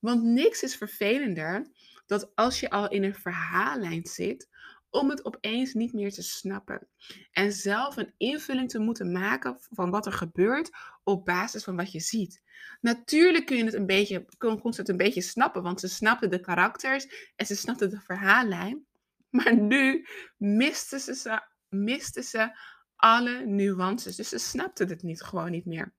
Want 0.00 0.22
niks 0.22 0.62
is 0.62 0.76
vervelender 0.76 1.66
dat 2.10 2.30
als 2.34 2.60
je 2.60 2.70
al 2.70 2.90
in 2.90 3.04
een 3.04 3.14
verhaallijn 3.14 4.06
zit, 4.06 4.48
om 4.90 5.10
het 5.10 5.24
opeens 5.24 5.74
niet 5.74 5.92
meer 5.92 6.12
te 6.12 6.22
snappen. 6.22 6.88
En 7.32 7.52
zelf 7.52 7.96
een 7.96 8.14
invulling 8.16 8.70
te 8.70 8.78
moeten 8.78 9.12
maken 9.12 9.56
van 9.70 9.90
wat 9.90 10.06
er 10.06 10.12
gebeurt 10.12 10.70
op 11.04 11.24
basis 11.24 11.64
van 11.64 11.76
wat 11.76 11.92
je 11.92 12.00
ziet. 12.00 12.42
Natuurlijk 12.80 13.46
kun 13.46 13.56
je 13.56 13.64
het 13.64 13.74
een 13.74 13.86
beetje, 13.86 14.26
kon, 14.38 14.60
het 14.62 14.88
een 14.88 14.96
beetje 14.96 15.22
snappen, 15.22 15.62
want 15.62 15.80
ze 15.80 15.88
snapten 15.88 16.30
de 16.30 16.40
karakters 16.40 17.32
en 17.36 17.46
ze 17.46 17.56
snapten 17.56 17.90
de 17.90 18.00
verhaallijn. 18.00 18.86
Maar 19.30 19.56
nu 19.56 20.06
misten 20.36 21.00
ze, 21.00 21.42
misten 21.68 22.24
ze 22.24 22.58
alle 22.96 23.46
nuances. 23.46 24.16
Dus 24.16 24.28
ze 24.28 24.38
snapten 24.38 24.88
het 24.88 25.02
niet, 25.02 25.22
gewoon 25.22 25.50
niet 25.50 25.66
meer. 25.66 25.94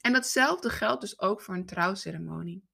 En 0.00 0.12
datzelfde 0.12 0.70
geldt 0.70 1.00
dus 1.00 1.20
ook 1.20 1.40
voor 1.40 1.54
een 1.54 1.66
trouwceremonie. 1.66 2.68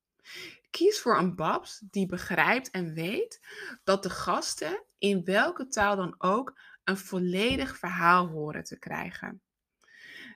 Kies 0.70 1.00
voor 1.00 1.18
een 1.18 1.34
babs 1.34 1.82
die 1.90 2.06
begrijpt 2.06 2.70
en 2.70 2.94
weet 2.94 3.40
dat 3.84 4.02
de 4.02 4.10
gasten 4.10 4.84
in 4.98 5.24
welke 5.24 5.66
taal 5.66 5.96
dan 5.96 6.14
ook 6.18 6.58
een 6.84 6.96
volledig 6.96 7.78
verhaal 7.78 8.26
horen 8.28 8.64
te 8.64 8.78
krijgen. 8.78 9.40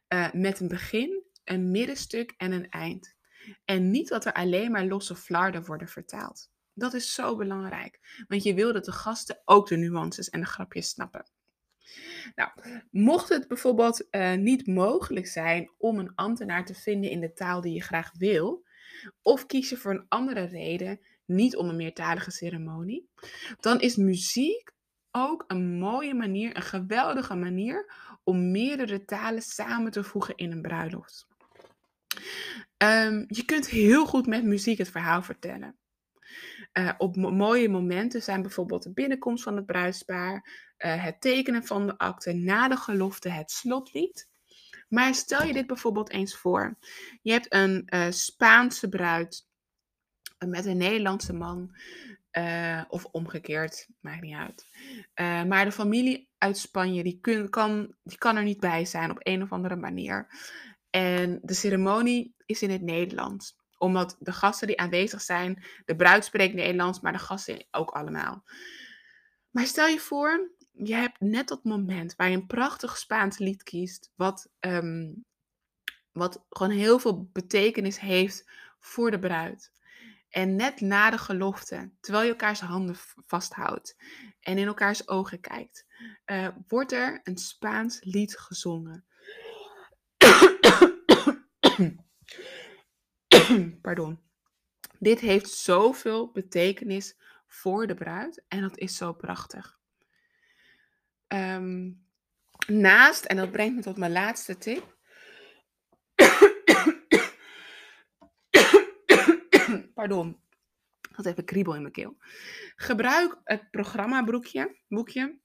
Uh, 0.08 0.32
met 0.32 0.60
een 0.60 0.68
begin, 0.68 1.22
een 1.44 1.70
middenstuk 1.70 2.34
en 2.36 2.52
een 2.52 2.68
eind. 2.68 3.14
En 3.64 3.90
niet 3.90 4.08
dat 4.08 4.24
er 4.24 4.32
alleen 4.32 4.70
maar 4.70 4.84
losse 4.84 5.16
flarden 5.16 5.64
worden 5.64 5.88
vertaald. 5.88 6.50
Dat 6.72 6.94
is 6.94 7.14
zo 7.14 7.36
belangrijk, 7.36 8.24
want 8.28 8.42
je 8.42 8.54
wil 8.54 8.72
dat 8.72 8.84
de 8.84 8.92
gasten 8.92 9.40
ook 9.44 9.68
de 9.68 9.76
nuances 9.76 10.28
en 10.28 10.40
de 10.40 10.46
grapjes 10.46 10.88
snappen. 10.88 11.30
Nou, 12.34 12.50
mocht 12.90 13.28
het 13.28 13.48
bijvoorbeeld 13.48 14.06
uh, 14.10 14.34
niet 14.34 14.66
mogelijk 14.66 15.26
zijn 15.26 15.70
om 15.78 15.98
een 15.98 16.14
ambtenaar 16.14 16.64
te 16.64 16.74
vinden 16.74 17.10
in 17.10 17.20
de 17.20 17.32
taal 17.32 17.60
die 17.60 17.74
je 17.74 17.82
graag 17.82 18.10
wil, 18.18 18.64
of 19.22 19.46
kies 19.46 19.68
je 19.68 19.76
voor 19.76 19.90
een 19.90 20.06
andere 20.08 20.44
reden 20.44 21.00
niet 21.24 21.56
om 21.56 21.68
een 21.68 21.76
meertalige 21.76 22.30
ceremonie, 22.30 23.08
dan 23.60 23.80
is 23.80 23.96
muziek 23.96 24.72
ook 25.10 25.44
een 25.46 25.78
mooie 25.78 26.14
manier, 26.14 26.56
een 26.56 26.62
geweldige 26.62 27.34
manier 27.34 27.92
om 28.24 28.50
meerdere 28.50 29.04
talen 29.04 29.42
samen 29.42 29.90
te 29.90 30.04
voegen 30.04 30.36
in 30.36 30.52
een 30.52 30.62
bruiloft. 30.62 31.26
Um, 32.82 33.24
je 33.26 33.44
kunt 33.44 33.68
heel 33.68 34.06
goed 34.06 34.26
met 34.26 34.44
muziek 34.44 34.78
het 34.78 34.90
verhaal 34.90 35.22
vertellen. 35.22 35.78
Uh, 36.72 36.92
op 36.98 37.16
mooie 37.16 37.68
momenten 37.68 38.22
zijn 38.22 38.42
bijvoorbeeld 38.42 38.82
de 38.82 38.92
binnenkomst 38.92 39.42
van 39.42 39.56
het 39.56 39.66
bruidspaar, 39.66 40.34
uh, 40.78 41.04
het 41.04 41.20
tekenen 41.20 41.64
van 41.64 41.86
de 41.86 41.98
akte, 41.98 42.32
na 42.32 42.68
de 42.68 42.76
gelofte 42.76 43.28
het 43.28 43.50
slotlied. 43.50 44.28
Maar 44.90 45.14
stel 45.14 45.46
je 45.46 45.52
dit 45.52 45.66
bijvoorbeeld 45.66 46.10
eens 46.10 46.36
voor. 46.36 46.78
Je 47.22 47.32
hebt 47.32 47.54
een 47.54 47.86
uh, 47.94 48.06
Spaanse 48.10 48.88
bruid 48.88 49.46
met 50.46 50.64
een 50.64 50.76
Nederlandse 50.76 51.32
man. 51.32 51.76
Uh, 52.38 52.82
of 52.88 53.04
omgekeerd, 53.04 53.88
maakt 54.00 54.22
niet 54.22 54.36
uit. 54.36 54.66
Maar 55.46 55.64
de 55.64 55.72
familie 55.72 56.28
uit 56.38 56.58
Spanje, 56.58 57.02
die, 57.02 57.48
kan, 57.50 57.94
die 58.02 58.18
kan 58.18 58.36
er 58.36 58.42
niet 58.42 58.60
bij 58.60 58.84
zijn 58.84 59.10
op 59.10 59.18
een 59.20 59.42
of 59.42 59.52
andere 59.52 59.76
manier. 59.76 60.26
En 60.90 61.38
de 61.42 61.54
ceremonie 61.54 62.34
is 62.46 62.62
in 62.62 62.70
het 62.70 62.82
Nederlands. 62.82 63.56
Omdat 63.78 64.16
de 64.18 64.32
gasten 64.32 64.66
die 64.66 64.80
aanwezig 64.80 65.20
zijn, 65.20 65.64
de 65.84 65.96
bruid 65.96 66.24
spreekt 66.24 66.54
Nederlands, 66.54 67.00
maar 67.00 67.12
de 67.12 67.18
gasten 67.18 67.66
ook 67.70 67.90
allemaal. 67.90 68.44
Maar 69.50 69.66
stel 69.66 69.86
je 69.86 69.98
voor, 69.98 70.50
je 70.82 70.94
hebt 70.94 71.20
net 71.20 71.48
dat 71.48 71.64
moment 71.64 72.16
waar 72.16 72.30
je 72.30 72.36
een 72.36 72.46
prachtig 72.46 72.98
Spaans 72.98 73.38
lied 73.38 73.62
kiest, 73.62 74.10
wat, 74.14 74.50
um, 74.60 75.24
wat 76.12 76.44
gewoon 76.48 76.72
heel 76.72 76.98
veel 76.98 77.28
betekenis 77.32 78.00
heeft 78.00 78.50
voor 78.78 79.10
de 79.10 79.18
bruid. 79.18 79.72
En 80.28 80.56
net 80.56 80.80
na 80.80 81.10
de 81.10 81.18
gelofte, 81.18 81.90
terwijl 82.00 82.24
je 82.24 82.30
elkaars 82.30 82.60
handen 82.60 82.96
vasthoudt 83.26 83.96
en 84.40 84.58
in 84.58 84.66
elkaars 84.66 85.08
ogen 85.08 85.40
kijkt, 85.40 85.86
uh, 86.26 86.48
wordt 86.68 86.92
er 86.92 87.20
een 87.22 87.38
Spaans 87.38 87.98
lied 88.00 88.38
gezongen. 88.38 89.04
Pardon. 93.82 94.20
Dit 94.98 95.20
heeft 95.20 95.50
zoveel 95.50 96.30
betekenis 96.30 97.16
voor 97.46 97.86
de 97.86 97.94
bruid 97.94 98.44
en 98.48 98.60
dat 98.60 98.78
is 98.78 98.96
zo 98.96 99.12
prachtig. 99.12 99.79
Um, 101.32 102.04
naast, 102.66 103.24
en 103.24 103.36
dat 103.36 103.50
brengt 103.50 103.76
me 103.76 103.82
tot 103.82 103.96
mijn 103.96 104.12
laatste 104.12 104.58
tip. 104.58 104.98
Pardon, 109.94 110.40
had 111.12 111.26
even 111.26 111.44
kriebel 111.44 111.74
in 111.74 111.80
mijn 111.80 111.92
keel. 111.92 112.16
Gebruik 112.76 113.40
het 113.44 113.70
programmaboekje 113.70 114.76
boekje, 114.88 115.38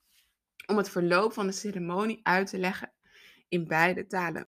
om 0.66 0.78
het 0.78 0.90
verloop 0.90 1.34
van 1.34 1.46
de 1.48 1.54
ceremonie 1.54 2.20
uit 2.24 2.50
te 2.50 2.58
leggen 2.58 2.94
in 3.48 3.68
beide 3.68 4.08
talen. 4.08 4.48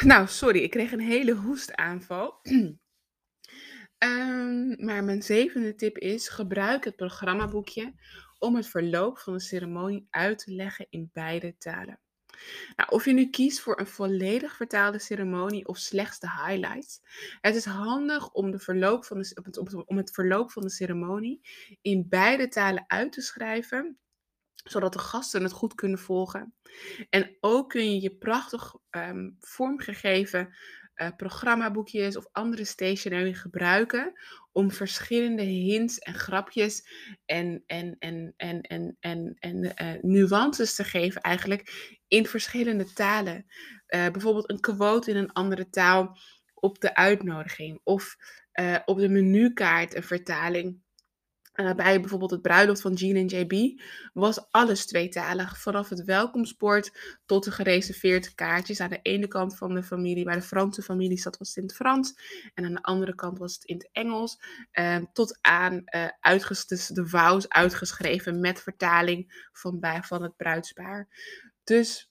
Nou, 0.00 0.26
sorry, 0.26 0.58
ik 0.58 0.70
kreeg 0.70 0.92
een 0.92 1.00
hele 1.00 1.34
hoestaanval. 1.34 2.40
um, 3.98 4.84
maar 4.84 5.04
mijn 5.04 5.22
zevende 5.22 5.74
tip 5.74 5.98
is: 5.98 6.28
gebruik 6.28 6.84
het 6.84 6.96
programmaboekje 6.96 7.94
om 8.40 8.56
het 8.56 8.66
verloop 8.66 9.18
van 9.18 9.32
de 9.32 9.40
ceremonie 9.40 10.06
uit 10.10 10.38
te 10.38 10.52
leggen 10.52 10.86
in 10.90 11.10
beide 11.12 11.56
talen. 11.58 12.00
Nou, 12.76 12.90
of 12.90 13.04
je 13.04 13.12
nu 13.12 13.30
kiest 13.30 13.60
voor 13.60 13.80
een 13.80 13.86
volledig 13.86 14.56
vertaalde 14.56 14.98
ceremonie 14.98 15.66
of 15.66 15.78
slechts 15.78 16.18
de 16.18 16.30
highlights. 16.30 17.00
Het 17.40 17.54
is 17.54 17.64
handig 17.64 18.32
om, 18.32 18.50
de 18.50 18.58
verloop 18.58 19.04
van 19.04 19.18
de, 19.18 19.84
om 19.86 19.96
het 19.96 20.10
verloop 20.10 20.50
van 20.50 20.62
de 20.62 20.70
ceremonie 20.70 21.40
in 21.82 22.06
beide 22.08 22.48
talen 22.48 22.84
uit 22.86 23.12
te 23.12 23.20
schrijven, 23.20 23.98
zodat 24.54 24.92
de 24.92 24.98
gasten 24.98 25.42
het 25.42 25.52
goed 25.52 25.74
kunnen 25.74 25.98
volgen. 25.98 26.54
En 27.10 27.36
ook 27.40 27.68
kun 27.68 27.92
je 27.92 28.00
je 28.00 28.16
prachtig 28.16 28.74
um, 28.90 29.36
vormgegeven 29.40 30.54
uh, 31.02 31.08
programmaboekjes 31.16 32.16
of 32.16 32.28
andere 32.32 32.64
stationery 32.64 33.34
gebruiken 33.34 34.12
om 34.52 34.70
verschillende 34.70 35.42
hints 35.42 35.98
en 35.98 36.14
grapjes 36.14 36.88
en, 37.24 37.62
en, 37.66 37.96
en, 37.98 38.34
en, 38.36 38.60
en, 38.60 38.96
en, 39.00 39.36
en 39.38 39.62
uh, 39.62 40.02
nuances 40.02 40.74
te 40.74 40.84
geven 40.84 41.20
eigenlijk 41.20 41.94
in 42.08 42.26
verschillende 42.26 42.92
talen. 42.92 43.46
Uh, 43.88 44.08
bijvoorbeeld 44.08 44.50
een 44.50 44.60
quote 44.60 45.10
in 45.10 45.16
een 45.16 45.32
andere 45.32 45.68
taal 45.68 46.18
op 46.54 46.80
de 46.80 46.94
uitnodiging 46.94 47.80
of 47.84 48.16
op 48.84 48.98
de 48.98 49.08
menukaart 49.08 49.94
een 49.94 50.02
vertaling 50.02 50.82
uh, 51.60 51.74
bij 51.74 52.00
bijvoorbeeld 52.00 52.30
het 52.30 52.42
bruiloft 52.42 52.80
van 52.80 52.92
Jean 52.92 53.16
en 53.16 53.26
JB 53.26 53.80
was 54.12 54.50
alles 54.50 54.86
tweetalig. 54.86 55.58
Vanaf 55.58 55.88
het 55.88 56.04
welkomstbord 56.04 57.18
tot 57.26 57.44
de 57.44 57.50
gereserveerde 57.50 58.34
kaartjes. 58.34 58.80
Aan 58.80 58.90
de 58.90 58.98
ene 59.02 59.28
kant 59.28 59.56
van 59.56 59.74
de 59.74 59.82
familie, 59.82 60.24
bij 60.24 60.34
de 60.34 60.42
Franse 60.42 60.82
familie 60.82 61.18
zat 61.18 61.38
was 61.38 61.48
het 61.48 61.56
in 61.56 61.62
het 61.62 61.74
Frans. 61.74 62.14
En 62.54 62.64
aan 62.64 62.74
de 62.74 62.82
andere 62.82 63.14
kant 63.14 63.38
was 63.38 63.54
het 63.54 63.64
in 63.64 63.76
het 63.76 63.88
Engels. 63.92 64.40
Uh, 64.72 64.96
tot 65.12 65.38
aan 65.40 65.74
uh, 65.74 66.38
de 66.88 67.06
vows 67.06 67.48
uitgeschreven 67.48 68.40
met 68.40 68.60
vertaling 68.60 69.48
van, 69.52 69.80
bij, 69.80 70.02
van 70.02 70.22
het 70.22 70.36
bruidspaar. 70.36 71.08
Dus 71.64 72.10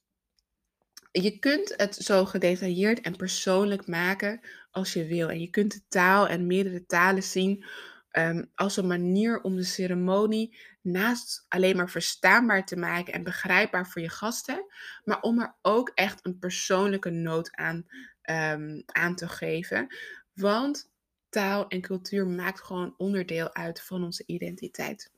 je 1.11 1.39
kunt 1.39 1.73
het 1.77 1.95
zo 1.95 2.25
gedetailleerd 2.25 3.01
en 3.01 3.15
persoonlijk 3.15 3.87
maken 3.87 4.39
als 4.71 4.93
je 4.93 5.05
wil. 5.05 5.29
En 5.29 5.39
je 5.39 5.49
kunt 5.49 5.73
de 5.73 5.81
taal 5.87 6.27
en 6.27 6.47
meerdere 6.47 6.85
talen 6.85 7.23
zien 7.23 7.65
Ehm, 8.09 8.43
als 8.55 8.77
een 8.77 8.87
manier 8.87 9.41
om 9.41 9.55
de 9.55 9.63
ceremonie 9.63 10.57
naast 10.81 11.45
alleen 11.47 11.75
maar 11.75 11.89
verstaanbaar 11.89 12.65
te 12.65 12.77
maken 12.77 13.13
en 13.13 13.23
begrijpbaar 13.23 13.87
voor 13.87 14.01
je 14.01 14.09
gasten, 14.09 14.65
maar 15.03 15.21
om 15.21 15.39
er 15.39 15.55
ook 15.61 15.91
echt 15.95 16.25
een 16.25 16.39
persoonlijke 16.39 17.09
noot 17.09 17.55
aan, 17.55 17.87
um, 18.29 18.83
aan 18.85 19.15
te 19.15 19.27
geven. 19.27 19.95
Want 20.33 20.91
taal 21.29 21.67
en 21.67 21.81
cultuur 21.81 22.27
maakt 22.27 22.61
gewoon 22.61 22.93
onderdeel 22.97 23.53
uit 23.53 23.81
van 23.81 24.03
onze 24.03 24.23
identiteit. 24.25 25.11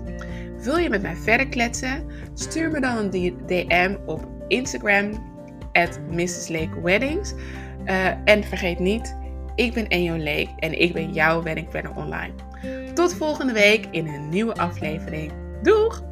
Wil 0.58 0.78
je 0.78 0.90
met 0.90 1.02
mij 1.02 1.16
verder 1.16 1.48
kletsen? 1.48 2.06
Stuur 2.34 2.72
me 2.72 2.80
dan 2.80 2.98
een 2.98 3.10
DM 3.46 3.96
op 4.06 4.28
Instagram 4.48 5.10
at 5.74 6.00
Mrs. 6.10 6.48
Lake 6.48 6.82
Weddings. 6.82 7.34
Uh, 7.86 8.08
en 8.26 8.44
vergeet 8.44 8.80
niet 8.80 9.22
ik 9.56 9.74
ben 9.74 9.88
Enjo 9.88 10.16
Leek 10.18 10.50
en 10.60 10.82
ik 10.82 10.94
ben 10.94 11.14
jouw 11.14 11.44
weddingplanner 11.44 11.96
online. 11.96 12.34
Tot 12.94 13.14
volgende 13.14 13.54
week 13.54 13.88
in 13.92 14.08
een 14.08 14.30
nieuwe 14.30 14.56
aflevering. 14.56 15.32
Doeg! 15.62 16.04